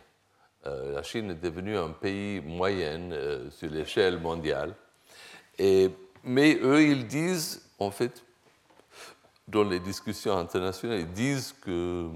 [0.66, 3.11] Euh, la Chine est devenue un pays moyen
[3.51, 4.77] sur l'échelle mondiale.
[5.59, 8.22] Mais eux, ils disent, en fait,
[9.49, 12.09] dans les discussions internationales, ils disent que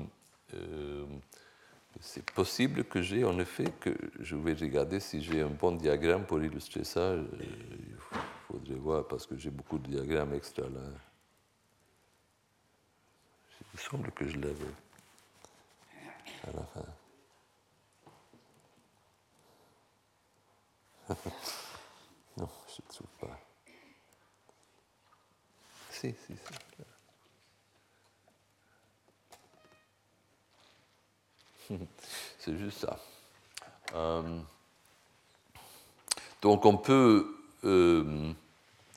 [2.00, 3.90] c'est possible que j'ai, en effet, que
[4.20, 7.16] je vais regarder si j'ai un bon diagramme pour illustrer ça.
[8.48, 10.80] Faudrait voir parce que j'ai beaucoup de diagrammes extra là.
[13.74, 14.74] Il semble que je l'avais
[16.46, 16.84] à la fin.
[22.38, 23.38] non, je ne trouve pas.
[25.90, 26.36] Si, si,
[31.68, 31.74] si.
[32.38, 32.98] C'est juste ça.
[33.94, 34.40] Euh,
[36.40, 38.32] donc on peut euh,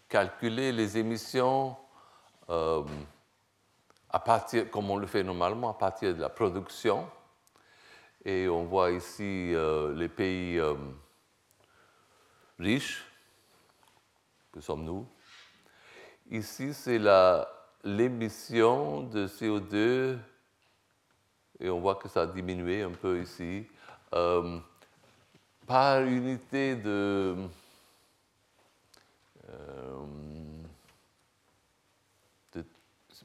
[0.07, 1.75] calculer les émissions
[2.49, 2.83] euh,
[4.09, 7.09] à partir, comme on le fait normalement, à partir de la production.
[8.23, 10.61] Et on voit ici euh, les pays
[12.59, 13.03] riches,
[14.51, 15.07] que sommes-nous.
[16.29, 16.99] Ici, c'est
[17.83, 20.19] l'émission de CO2,
[21.59, 23.65] et on voit que ça a diminué un peu ici,
[25.65, 27.35] par unité de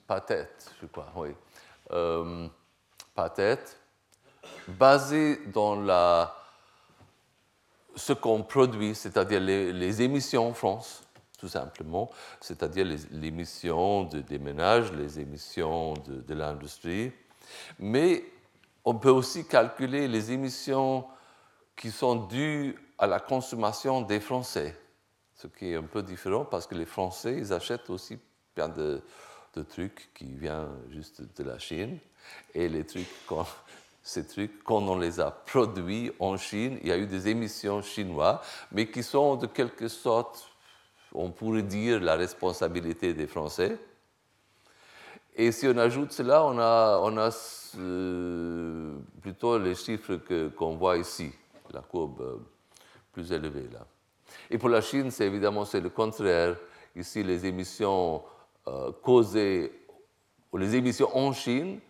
[0.06, 1.30] pas tête, je crois, oui.
[1.90, 2.48] Euh,
[3.34, 3.78] tête,
[4.68, 6.34] basé dans la,
[7.94, 11.02] ce qu'on produit, c'est-à-dire les, émissions en France,
[11.38, 12.10] tout simplement,
[12.40, 17.12] c'est-à-dire les, émissions des ménages, les émissions de, de l'industrie.
[17.78, 18.24] Mais
[18.84, 21.06] on peut aussi calculer les émissions
[21.74, 24.76] qui sont dues à la consommation des Français,
[25.36, 28.18] ce qui est un peu différent parce que les Français, ils achètent aussi
[28.54, 29.02] plein de,
[29.70, 31.98] trucs qui viennent juste de la Chine.
[32.54, 33.06] Et les trucs,
[34.02, 37.80] ces trucs, quand on les a produits en Chine, il y a eu des émissions
[37.80, 38.38] chinoises,
[38.72, 40.46] mais qui sont de quelque sorte,
[41.12, 43.78] on pourrait dire, la responsabilité des Français.
[45.34, 47.30] Et si on ajoute cela, on a, on a
[47.78, 50.16] euh, plutôt les chiffres
[50.56, 51.30] qu'on voit ici,
[51.72, 52.36] la courbe euh,
[53.12, 53.86] plus élevée là.
[54.50, 56.56] Et pour la Chine, c'est évidemment c'est le contraire.
[56.94, 58.22] Ici, les émissions
[58.68, 59.72] euh, causées,
[60.54, 61.80] les émissions en Chine,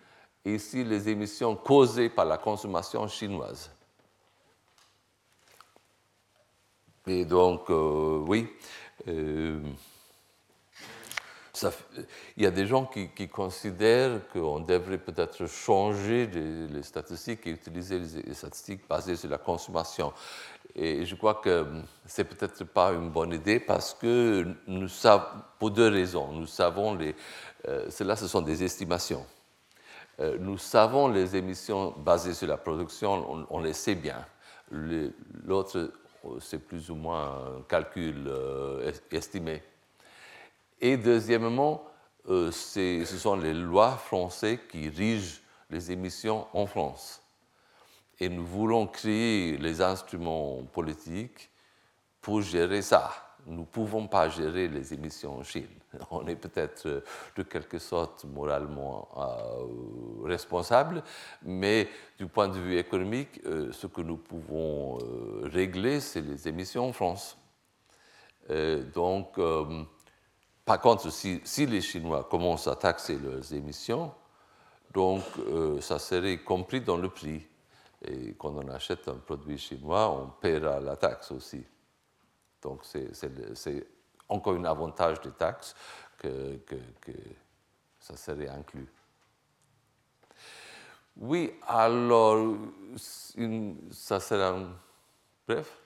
[0.44, 3.70] et ici les émissions causées par la consommation chinoise.
[7.06, 8.48] Et donc, euh, oui,
[9.08, 9.60] euh,
[12.36, 17.98] il y a des gens qui, considèrent qu'on devrait peut-être changer les, statistiques et utiliser
[17.98, 20.12] les, statistiques basées sur la consommation.
[20.78, 21.66] Et je crois que
[22.04, 25.24] c'est peut-être pas une bonne idée parce que nous savons,
[25.58, 27.16] pour deux raisons, nous savons les,
[27.66, 29.24] euh, cela ce sont des estimations.
[30.20, 34.24] Euh, nous savons les émissions basées sur la production, on, les sait bien.
[34.70, 35.92] L'autre,
[36.40, 39.62] c'est plus ou moins un calcul euh, estimé.
[40.80, 41.84] Et deuxièmement,
[42.28, 47.22] euh, ce sont les lois françaises qui rigent les émissions en France.
[48.18, 51.50] Et nous voulons créer les instruments politiques
[52.20, 53.10] pour gérer ça.
[53.46, 55.68] Nous ne pouvons pas gérer les émissions en Chine.
[56.10, 57.00] On est peut-être euh,
[57.36, 61.02] de quelque sorte moralement euh, responsable,
[61.42, 61.88] mais
[62.18, 64.98] du point de vue économique, ce que nous pouvons
[65.44, 67.38] régler, c'est les émissions en France.
[68.94, 69.38] donc,
[70.66, 74.12] par contre, si, les Chinois commencent à taxer leurs émissions,
[74.92, 77.46] donc euh, ça serait compris dans le prix.
[78.02, 81.64] Et quand on achète un produit chinois, on paiera la taxe aussi.
[82.62, 83.86] Donc c'est
[84.28, 85.74] encore un avantage des taxes
[86.18, 86.58] que,
[88.00, 88.88] ça serait inclus.
[91.16, 92.56] Oui, alors,
[93.90, 94.58] ça sera
[95.46, 95.78] bref.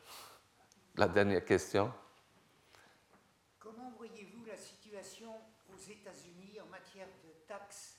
[0.97, 1.93] La dernière question.
[3.59, 5.31] Comment voyez-vous la situation
[5.73, 7.97] aux États-Unis en matière de taxes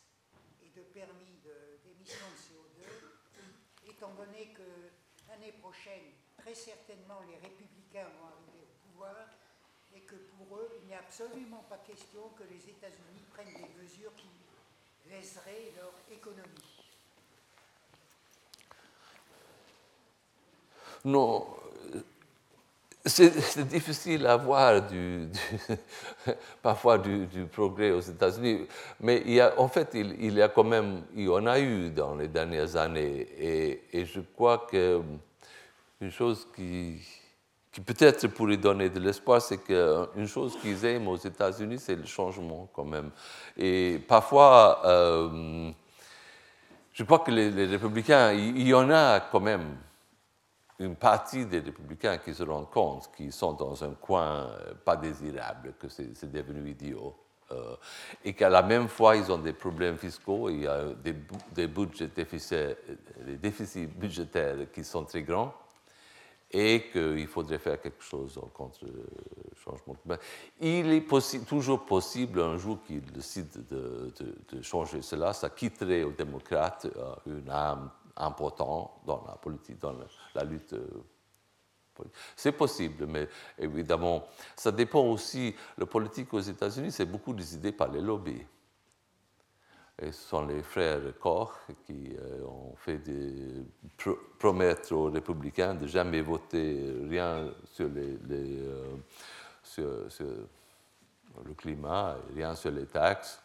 [0.62, 1.40] et de permis
[1.84, 4.64] d'émission de, CO2, étant donné que
[5.30, 6.02] l'année prochaine,
[6.36, 9.16] très certainement, les républicains vont arriver au pouvoir
[9.96, 14.16] et que pour eux, il n'est absolument pas question que les États-Unis prennent des mesures
[14.16, 14.28] qui
[15.08, 16.82] laisseraient leur économie.
[21.06, 21.46] Non,
[23.06, 24.84] c'est difficile à voir
[26.62, 28.68] parfois du, progrès aux États-Unis,
[29.00, 29.24] mais
[29.58, 32.76] en fait, il, y a quand même, il y en a eu dans les dernières
[32.76, 35.02] années, et, je crois que
[36.00, 37.00] une chose qui,
[37.86, 42.70] peut-être pourrait donner de l'espoir, c'est qu'une chose qu'ils aiment aux États-Unis, c'est le changement
[42.72, 43.10] quand même.
[43.58, 45.72] Et parfois, euh,
[46.94, 49.76] je crois que les républicains, il y en a quand même
[50.82, 54.96] une partie des républicains qui se rendent compte qu'ils sont dans un coin euh, pas
[54.96, 57.16] désirable, que c'est devenu idiot.
[57.52, 57.76] Euh,
[58.24, 60.86] et qu'à la même fois, ils ont des problèmes fiscaux, il y a
[61.54, 62.76] des, budgets déficits,
[63.26, 65.54] des déficits budgétaires qui sont très grands,
[66.54, 69.06] et qu'il faudrait faire quelque chose contre le
[69.64, 70.26] changement climatique.
[70.60, 76.88] Il est toujours possible un jour qu'ils décident de, changer cela, ça quitterait aux démocrates
[76.96, 79.94] euh, une âme importante dans la politique, dans
[80.36, 80.88] la lutte euh,
[82.36, 85.56] c'est possible, mais évidemment, ça dépend aussi.
[85.78, 88.44] Le politique aux États-Unis, c'est beaucoup décidé par les lobbies.
[90.02, 91.52] Et ce sont les frères Koch
[91.86, 93.00] qui euh, ont fait
[94.40, 98.96] promettre aux républicains de jamais voter rien sur, les, euh,
[99.62, 99.86] sur,
[101.46, 103.40] le climat, rien sur les taxes.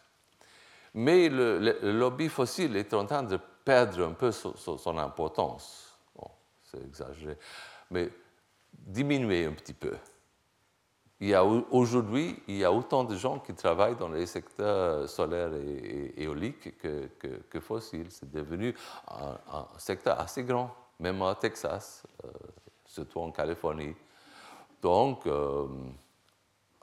[0.95, 3.37] Mais le, lobby fossile est en train de
[3.67, 5.87] perdre un peu son importance
[6.63, 7.37] c'est exagéré,
[7.91, 8.09] mais
[8.73, 9.95] diminuer un petit peu.
[11.71, 16.77] Aujourd'hui, il y a autant de gens qui travaillent dans les secteurs solaires et, éoliques
[16.77, 18.11] que, fossiles.
[18.11, 18.75] C'est devenu
[19.07, 22.29] un, secteur assez grand, même au Texas, euh,
[22.85, 23.95] surtout en Californie.
[24.81, 25.67] Donc, euh,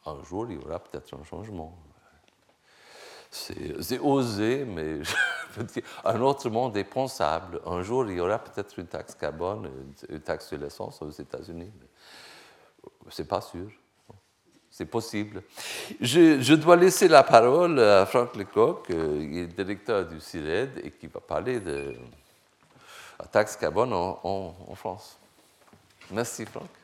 [0.04, 1.78] un jour, il y aura peut-être un changement.
[3.36, 5.00] C'est osé, mais
[6.04, 7.60] un autre monde est pensable.
[7.66, 9.68] Un jour, il y aura peut-être une taxe carbone,
[10.08, 11.72] une taxe sur l'essence aux États-Unis.
[13.10, 13.68] C'est pas sûr.
[14.70, 15.42] C'est possible.
[16.00, 21.08] Je, dois laisser la parole à Franck Lecoq, qui est directeur du CIRED et qui
[21.08, 21.92] va parler de
[23.18, 25.18] la taxe carbone en, en France.
[26.12, 26.83] Merci, Franck.